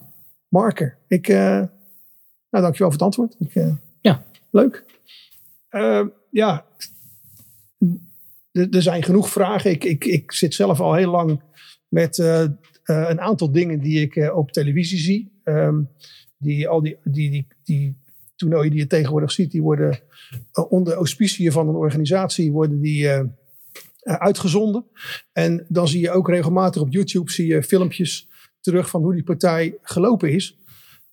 [0.48, 0.98] Marker.
[1.08, 1.62] Ik, eh,
[2.50, 3.36] nou, dankjewel voor het antwoord.
[3.38, 4.24] Ik, eh, Ja.
[4.50, 4.84] Leuk.
[5.68, 6.66] Eh, ja.
[8.52, 9.70] Er, zijn genoeg vragen.
[9.70, 11.42] Ik, ik, ik zit zelf al heel lang
[11.88, 12.18] met
[12.84, 15.40] een aantal dingen die ik op televisie zie.
[15.44, 15.82] Ehm,
[16.38, 18.00] die, al die, die, die, die
[18.36, 20.00] toernooien die je tegenwoordig ziet, die worden
[20.68, 23.08] onder auspiciën van een organisatie worden die,
[24.02, 24.84] uitgezonden.
[25.32, 28.28] En dan zie je ook regelmatig op YouTube zie je filmpjes
[28.66, 30.58] terug van hoe die partij gelopen is.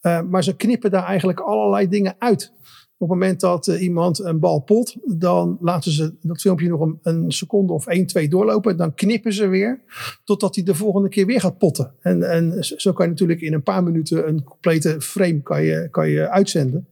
[0.02, 2.52] Eh, maar ze knippen daar eigenlijk allerlei dingen uit.
[2.98, 6.96] Op het moment dat eh, iemand een bal pot, dan laten ze dat filmpje nog
[7.02, 8.78] een, seconde of 1, 2 doorlopen.
[8.78, 9.82] Dan knippen ze weer,
[10.24, 11.94] totdat hij de volgende keer weer gaat potten.
[12.00, 15.88] En, en zo kan je natuurlijk in een paar minuten een complete frame kan je,
[15.92, 16.88] kan je uitzenden.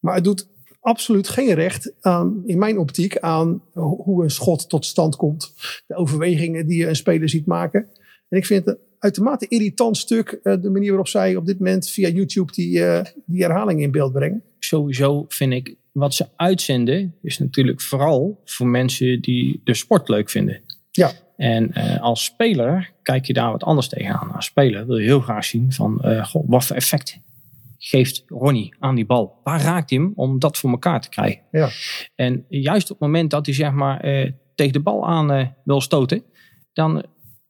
[0.00, 0.48] Maar het doet
[0.80, 5.52] absoluut geen recht aan, in mijn optiek, aan ho- hoe een schot tot stand komt.
[5.86, 7.88] De overwegingen die je een speler ziet maken.
[8.28, 11.90] En ik vind het uitermate irritant stuk, eh, de manier waarop zij op dit moment
[11.90, 14.42] via YouTube die, eh, die herhaling in beeld brengen.
[14.58, 20.30] Sowieso vind ik wat ze uitzenden is natuurlijk vooral voor mensen die de sport leuk
[20.30, 20.60] vinden.
[20.90, 21.12] Ja.
[21.36, 24.32] En eh, als speler kijk je daar wat anders tegenaan.
[24.32, 27.18] Als speler wil je heel graag zien van goh, wat voor effect
[27.78, 29.40] geeft Ronnie aan die bal.
[29.42, 31.40] Waar raakt hij hem om dat voor elkaar te krijgen?
[31.50, 31.68] Ja.
[32.14, 34.00] En juist op het moment dat hij zeg maar
[34.54, 36.22] tegen de bal aan wil stoten,
[36.72, 37.04] dan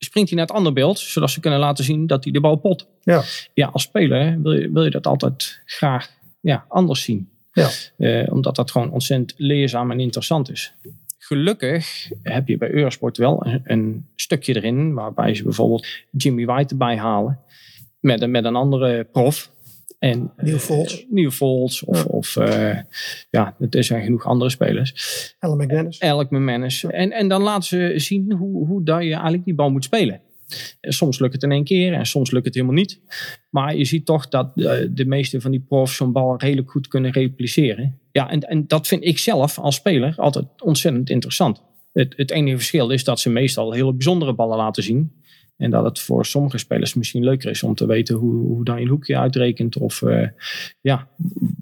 [0.04, 2.56] springt hij naar het andere beeld, zodat ze kunnen laten zien dat hij de bal
[2.56, 2.86] pot.
[3.02, 3.22] Ja.
[3.54, 7.28] Ja, als speler wil je, wil je dat altijd graag ja, anders zien.
[7.52, 7.68] Ja.
[7.96, 10.74] Eh, omdat dat gewoon ontzettend leerzaam en interessant is.
[11.18, 16.70] Gelukkig heb je bij Eurosport wel een, een stukje erin waarbij ze bijvoorbeeld Jimmy White
[16.70, 17.40] erbij halen
[18.00, 19.52] met, met een andere prof.
[20.10, 21.04] En, Neil eh, Foltz.
[21.10, 22.04] Neil Foltz of, Ja.
[22.04, 22.78] of eh,
[23.30, 25.34] ja, er zijn genoeg andere spelers.
[25.38, 26.00] Alan McManus.
[26.30, 26.84] McManus.
[26.84, 30.20] En, en dan laten ze zien hoe, hoe dat je eigenlijk die bal moet spelen.
[30.80, 33.00] En Soms lukt het in één keer en soms lukt het helemaal niet.
[33.50, 36.88] Maar je ziet toch dat eh, de meeste van die profs zo'n bal redelijk goed
[36.88, 37.98] kunnen repliceren.
[38.12, 41.62] Ja, en, en dat vind ik zelf als speler altijd ontzettend interessant.
[41.92, 45.12] Het, het enige verschil is dat ze meestal hele bijzondere ballen laten zien.
[45.56, 48.80] En dat het voor sommige spelers misschien leuker is om te weten hoe, hoe dan
[48.80, 49.78] je hoekje uitrekent.
[49.78, 50.28] Of eh,
[50.80, 51.08] ja,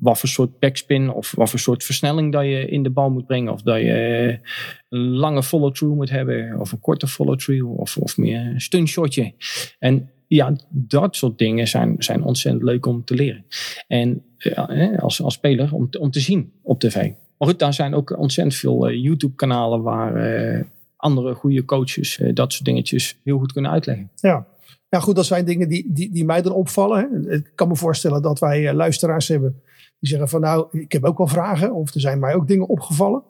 [0.00, 3.26] wat voor soort backspin of wat voor soort versnelling dat je in de bal moet
[3.26, 3.52] brengen.
[3.52, 4.48] Of dat je eh,
[4.88, 6.60] een lange follow-through moet hebben.
[6.60, 7.80] Of een korte follow-through.
[7.80, 9.32] Of, of meer een stunshotje.
[9.78, 13.44] En ja, dat soort dingen zijn, zijn ontzettend leuk om te leren.
[13.86, 17.10] En hè, als, als speler om, om te zien op tv.
[17.42, 20.64] Maar goed, daar zijn ook ontzettend veel eh, YouTube-kanalen waar eh,
[21.02, 24.10] andere goede coaches eh, dat soort dingetjes heel goed kunnen uitleggen.
[24.14, 24.46] Ja.
[24.88, 26.98] ja, goed, dat zijn dingen die, die, die mij dan opvallen.
[26.98, 27.34] Hè.
[27.34, 29.62] Ik kan me voorstellen dat wij eh, luisteraars hebben
[29.98, 31.74] die zeggen van nou, ik heb ook wel vragen.
[31.74, 33.22] Of er zijn mij ook dingen opgevallen.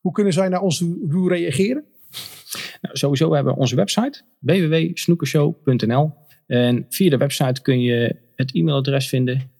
[0.00, 1.84] Hoe kunnen zij naar ons toe reageren?
[2.80, 6.12] Nou, sowieso hebben we onze website www.snoekershow.nl.
[6.46, 9.50] En via de website kun je het e-mailadres vinden.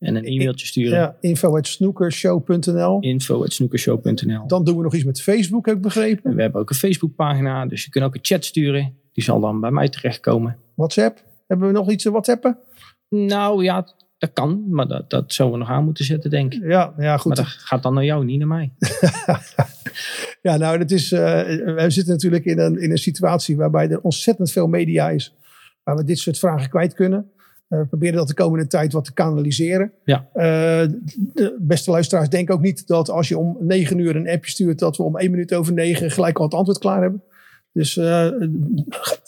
[0.00, 0.98] En een e-mailtje sturen.
[0.98, 3.00] Ja, info.snoekershow.nl.
[3.00, 6.34] info.snoekershow.nl Dan doen we nog iets met Facebook, heb ik begrepen.
[6.34, 8.94] We hebben ook een Facebookpagina, dus je kunt ook een chat sturen.
[9.12, 10.56] Die zal dan bij mij terechtkomen.
[10.74, 11.24] WhatsApp.
[11.46, 12.58] Hebben we nog iets te whatsappen?
[13.08, 16.62] Nou ja, dat kan, maar dat, dat zouden we nog aan moeten zetten, denk ik.
[16.62, 17.36] Ja, ja goed.
[17.36, 18.72] Maar dat gaat dan naar jou, niet naar mij.
[20.42, 21.20] Ja, nou, dat is, eh,
[21.74, 25.34] we zitten natuurlijk in een, in een situatie waarbij er ontzettend veel media is.
[25.82, 27.30] Waar we dit soort vragen kwijt kunnen.
[27.70, 29.92] Eh, we proberen dat de komende tijd wat te kanaliseren.
[30.04, 30.28] Ja.
[30.32, 30.42] Eh,
[31.34, 34.78] de beste luisteraars, denk ook niet dat als je om negen uur een appje stuurt,
[34.78, 37.22] dat we om één minuut over negen gelijk al het antwoord klaar hebben.
[37.72, 38.28] Dus eh,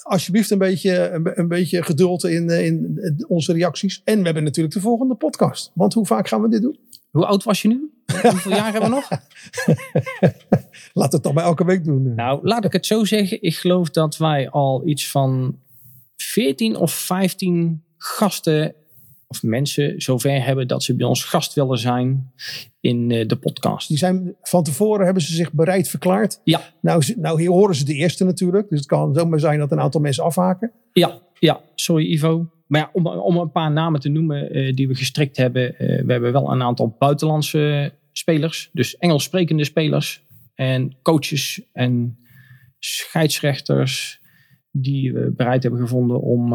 [0.02, 4.00] alsjeblieft een beetje, een, be- een beetje geduld in, in onze reacties.
[4.04, 5.70] En we hebben natuurlijk de volgende podcast.
[5.74, 6.78] Want hoe vaak gaan we dit doen?
[7.10, 7.90] Hoe oud was je nu?
[8.22, 9.08] Hoeveel jaar hebben we nog?
[10.94, 12.14] We het dan bij elke week doen.
[12.14, 13.42] Nou, laat ik het zo zeggen.
[13.42, 15.58] Ik geloof dat wij al iets van
[16.16, 18.74] 14 of 15 gasten
[19.26, 22.32] of mensen zover hebben dat ze bij ons gast willen zijn
[22.80, 23.88] in eh, de podcast.
[23.88, 26.40] Die zijn van tevoren hebben ze zich bereid verklaard.
[26.44, 26.60] Ja.
[26.80, 28.68] Nou, nou hier horen ze de eerste natuurlijk.
[28.68, 30.72] Dus het kan zomaar zijn dat een aantal mensen afhaken.
[30.92, 32.50] Ja, ja, sorry Ivo.
[32.66, 35.78] Maar ja, om, om een paar namen te noemen eh, die we gestrikt hebben.
[35.78, 38.70] eh, we hebben wel een aantal buitenlandse spelers.
[38.72, 40.22] Dus Engels sprekende spelers.
[40.54, 42.18] En coaches en
[42.78, 44.20] scheidsrechters
[44.70, 46.52] die we bereid hebben gevonden om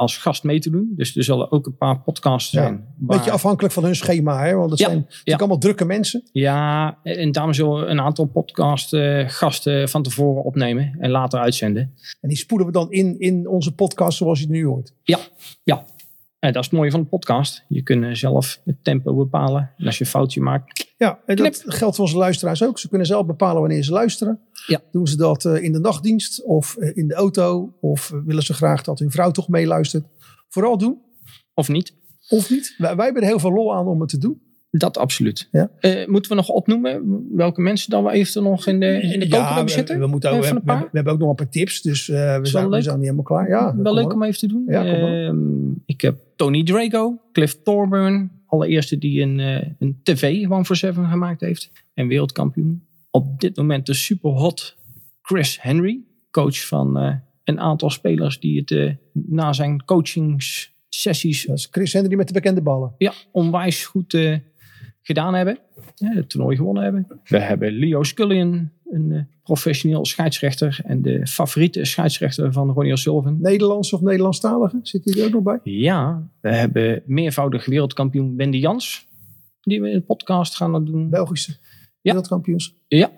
[0.00, 0.92] als gast mee te doen.
[0.96, 2.72] Dus er zullen ook een paar podcasts zijn.
[2.74, 4.44] Een waar- beetje afhankelijk van hun schema.
[4.44, 4.54] Hè?
[4.54, 6.22] Want het Ja, zijn natuurlijk allemaal drukke mensen.
[6.32, 11.40] Ja, en daarom zullen we een aantal podcast eh, gasten van tevoren opnemen en later
[11.40, 11.94] uitzenden.
[12.20, 14.92] En die spoelen we dan in, in onze podcast zoals je het nu hoort.
[15.02, 15.18] Ja,
[15.62, 15.84] ja.
[16.38, 17.64] En dat is het mooie van de podcast.
[17.68, 19.70] Je kunt eh, zelf het tempo bepalen.
[19.76, 22.78] En als je een foutje maakt, Ja, en dat geldt voor onze luisteraars ook.
[22.78, 24.40] Ze kunnen zelf bepalen wanneer ze luisteren.
[24.66, 24.80] Ja.
[24.92, 27.72] Doen ze dat eh, in de nachtdienst of eh, in de auto?
[27.80, 30.04] Of eh, willen ze graag dat hun vrouw toch meeluistert?
[30.48, 30.98] Vooral doen.
[31.54, 31.94] of niet.
[32.28, 32.74] Of niet.
[32.78, 34.40] Wij, wij hebben er heel veel lol aan om het te doen.
[34.70, 35.48] Dat absoluut.
[35.50, 35.70] Ja.
[36.06, 39.70] Moeten we nog opnoemen welke mensen dan we eventueel nog in de, in de we,
[39.70, 39.98] zitten?
[39.98, 41.82] we, moeten ook, we, hebben ook nog een paar tips.
[41.82, 43.48] Dus we, zijn, we zijn niet helemaal klaar.
[43.48, 44.64] Ja, Wel leuk om even te doen.
[44.66, 44.84] Ja.
[44.84, 48.39] Ehm, ik heb Tony Drago, Cliff Thorburn.
[48.50, 51.70] Allereerste die een, eh, een tv One for Seven gemaakt heeft.
[51.94, 52.84] En wereldkampioen.
[53.10, 54.76] Op dit moment de super hot
[55.22, 56.00] Chris Henry.
[56.30, 61.92] Coach van eh, een aantal spelers die het eh, na zijn coachingssessies Dat is Chris
[61.92, 62.94] Henry met de bekende ballen.
[62.98, 64.18] ja, onwijs goed
[65.02, 65.58] gedaan hebben.
[65.96, 67.20] Het toernooi gewonnen hebben.
[67.24, 70.80] We hebben Leo Scullion, een eh, professioneel scheidsrechter.
[70.84, 73.40] En de favoriete scheidsrechter van Ronnie O'Sullivan.
[73.40, 74.78] Nederlands of Nederlandstalige?
[74.82, 75.60] Zit die er ook nog bij?
[75.62, 79.08] Ja, we hebben meervoudig wereldkampioen Wendy Jans.
[79.60, 81.10] Die we in de podcast gaan doen.
[81.10, 81.56] Belgische
[82.02, 82.74] wereldkampioens.
[82.88, 83.12] Ja,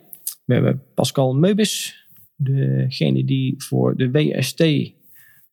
[0.44, 2.00] we hebben Pascal Meubis.
[2.36, 4.64] Degene die voor de WST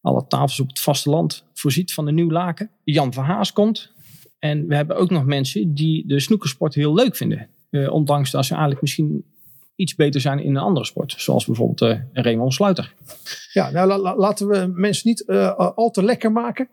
[0.02, 2.70] alle tafels op het vasteland voorziet van een nieuw laken.
[2.84, 3.92] Jan van Haas komt.
[4.40, 7.48] En we hebben ook nog mensen die de snoekersport heel leuk vinden.
[7.70, 9.24] Eh, ondanks dat ze eigenlijk misschien
[9.80, 11.14] iets beter zijn in een andere sport.
[11.18, 12.94] Zoals bijvoorbeeld eh Raymond Sluiter.
[13.54, 16.70] Ja, nou la- la- laten we mensen niet eh, al te lekker maken.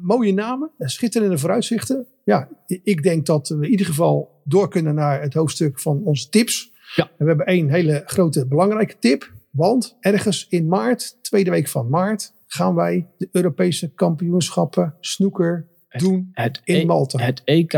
[0.00, 2.06] Mooie namen, eh, schitterende vooruitzichten.
[2.24, 6.28] Ja, ik denk dat we in ieder geval door kunnen naar het hoofdstuk van onze
[6.28, 6.72] tips.
[6.94, 7.04] Ja.
[7.04, 9.32] En we hebben één hele grote belangrijke tip.
[9.50, 16.28] Want ergens in maart, tweede week van maart, gaan wij de Europese kampioenschappen snoeker doen
[16.32, 17.18] Het, in E- Malta.
[17.24, 17.74] het EK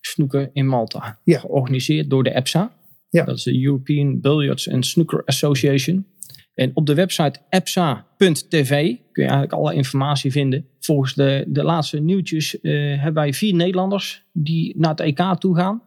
[0.00, 1.18] snoeker in Malta.
[1.24, 1.38] Ja.
[1.38, 2.72] Georganiseerd door de EPSA.
[3.12, 3.24] Ja.
[3.24, 6.06] Dat is de European Billiards and Snooker Association.
[6.54, 8.68] En op de website epsa.tv
[9.12, 10.66] kun je eigenlijk alle informatie vinden.
[10.80, 15.56] Volgens de, de laatste nieuwtjes eh, hebben wij vier Nederlanders die naar het EK toe
[15.56, 15.82] gaan.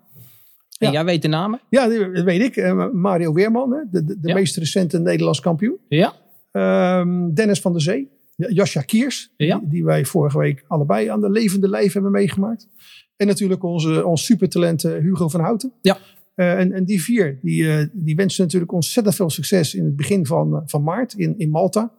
[0.80, 0.92] En Ja.
[0.92, 1.60] jij weet de namen?
[1.70, 2.56] Ja, dat weet ik.
[2.56, 4.34] Eh, Mario Weerman, de, de, de Ja.
[4.34, 5.78] meest recente Nederlands kampioen.
[5.90, 6.14] Ja.
[6.52, 8.10] Ehm, Dennis van der Zee.
[8.36, 9.58] Jascha Kiers, Ja.
[9.60, 12.68] die, die wij vorige week allebei aan de levende lijf hebben meegemaakt.
[13.16, 15.72] En natuurlijk onze, ons supertalent Hugo van Houten.
[15.82, 15.98] Ja.
[16.36, 19.96] Eh, en, en die vier, die, eh, die wensen natuurlijk ontzettend veel succes in het
[19.96, 21.92] begin van, eh, van maart in, in Malta.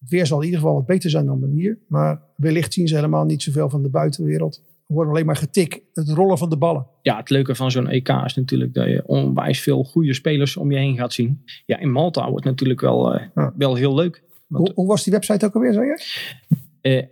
[0.00, 1.78] Het weer zal in ieder geval wat beter zijn dan hier.
[1.88, 4.62] Maar wellicht zien ze helemaal niet zoveel van de buitenwereld.
[4.86, 6.86] We horen alleen maar getik, het rollen van de ballen.
[7.02, 10.70] Ja, het leuke van zo'n EK is natuurlijk dat je onwijs veel goede spelers om
[10.70, 11.42] je heen gaat zien.
[11.66, 13.52] Ja, in Malta wordt natuurlijk wel, Ja.
[13.56, 14.22] wel heel leuk.
[14.48, 16.02] Hoe, hoe was die website ook alweer, zei je?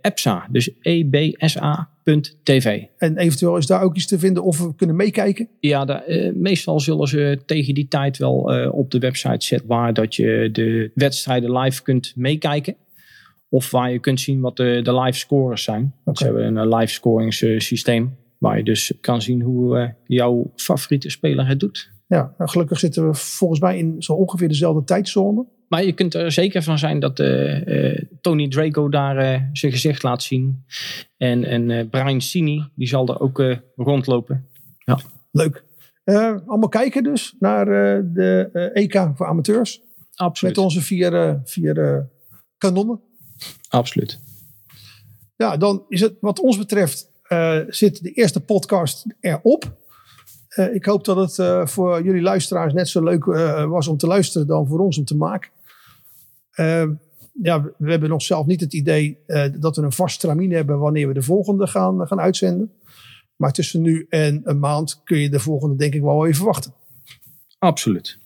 [0.01, 2.83] EPSA, dus ebsa.tv.
[2.97, 5.47] En eventueel is daar ook iets te vinden of we kunnen meekijken.
[5.59, 9.67] Ja, da- eh, meestal zullen ze tegen die tijd wel eh, op de website zetten
[9.67, 12.75] waar dat je de wedstrijden live kunt meekijken.
[13.49, 15.93] Of waar je kunt zien wat de, de live scores zijn.
[16.03, 21.47] Want Ze hebben een live scoringssysteem waar je dus kan zien hoe jouw favoriete speler
[21.47, 21.91] het doet.
[22.07, 25.45] Ja, nou, gelukkig zitten we volgens mij in zo ongeveer dezelfde tijdzone.
[25.67, 29.71] Maar je kunt er zeker van zijn dat eh, eh, Tony Drago daar eh, zijn
[29.71, 30.65] gezicht laat zien.
[31.17, 34.47] En, en eh, Brian Cini, die zal er ook eh, rondlopen.
[35.31, 35.63] Leuk.
[36.03, 39.81] Eh, allemaal kijken dus naar eh, de eh, EK voor amateurs.
[40.15, 40.55] Absoluut.
[40.55, 42.07] Met onze vier, vier
[42.57, 42.99] kanonnen.
[43.69, 44.19] Absoluut.
[45.35, 49.73] Ja, dan is het wat ons betreft eh, zit de eerste podcast erop.
[50.55, 53.97] Eh, ik hoop dat het eh, voor jullie luisteraars net zo leuk eh, was om
[53.97, 55.51] te luisteren dan voor ons om te maken.
[56.55, 56.85] Eh,
[57.41, 60.79] ja, we- hebben nog zelf niet het idee eh, dat we een vast stramine hebben
[60.79, 62.71] wanneer we de volgende gaan, gaan uitzenden.
[63.35, 66.73] Maar tussen nu en een maand kun je de volgende denk ik wel even verwachten.
[67.59, 68.17] Absoluut.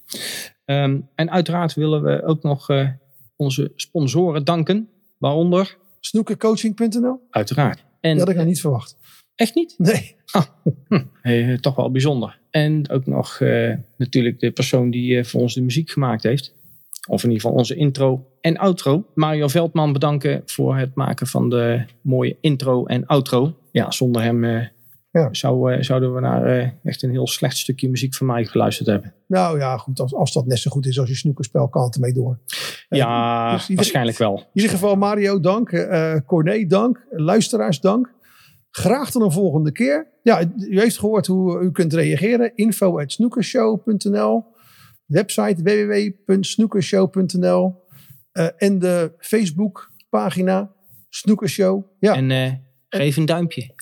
[0.65, 2.89] Ehm, en uiteraard willen we ook nog eh,
[3.35, 4.89] onze sponsoren danken.
[5.17, 7.19] Waaronder, Snoekercoaching.nl?
[7.29, 7.83] uiteraard.
[8.01, 8.97] En Dat had ik nog niet verwacht.
[9.35, 9.75] echt niet?
[9.77, 10.15] Nee.
[11.21, 12.39] Eh, toch wel bijzonder.
[12.49, 16.53] En ook nog eh, natuurlijk de persoon die eh, voor ons de muziek gemaakt heeft.
[17.09, 19.05] Of in ieder geval onze intro en outro.
[19.13, 23.53] Mario Veldman bedanken voor het maken van de mooie intro en outro.
[23.71, 24.67] Ja, zonder hem eh,
[25.11, 25.27] Ja.
[25.31, 28.87] zou, eh, zouden we naar eh, echt een heel slecht stukje muziek van mij geluisterd
[28.87, 29.13] hebben.
[29.27, 29.99] Nou ja, goed.
[29.99, 32.39] Als, als dat net zo goed is als je snoekerspel, kan het ermee door.
[32.89, 34.37] Ja, dus waarschijnlijk wel.
[34.37, 35.87] In ieder geval Mario, dank.
[36.25, 37.05] Corné, dank.
[37.11, 38.13] Luisteraars, dank.
[38.71, 40.07] Graag tot een volgende keer.
[40.23, 42.51] Ja, u heeft gehoord hoe u kunt reageren.
[42.55, 44.43] Info at snoekershow.nl
[45.09, 47.83] Website www.snoekershow.nl
[48.31, 50.71] eh, En de Facebook pagina
[51.09, 51.83] Snoekershow.
[51.99, 52.51] Ja, En eh,
[52.89, 53.73] geef een duimpje.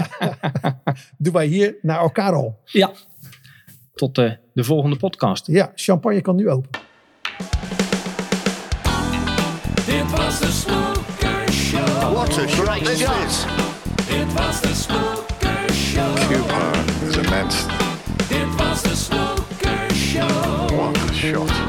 [1.18, 2.60] doen wij hier naar elkaar al.
[2.64, 2.92] Ja.
[3.94, 5.46] Tot eh, de volgende podcast.
[5.46, 6.70] Ja, champagne kan nu open.
[9.86, 12.12] Dit was de Snooker Show.
[12.12, 13.44] What a great quiz.
[14.08, 14.65] Dit was de
[21.32, 21.65] shot.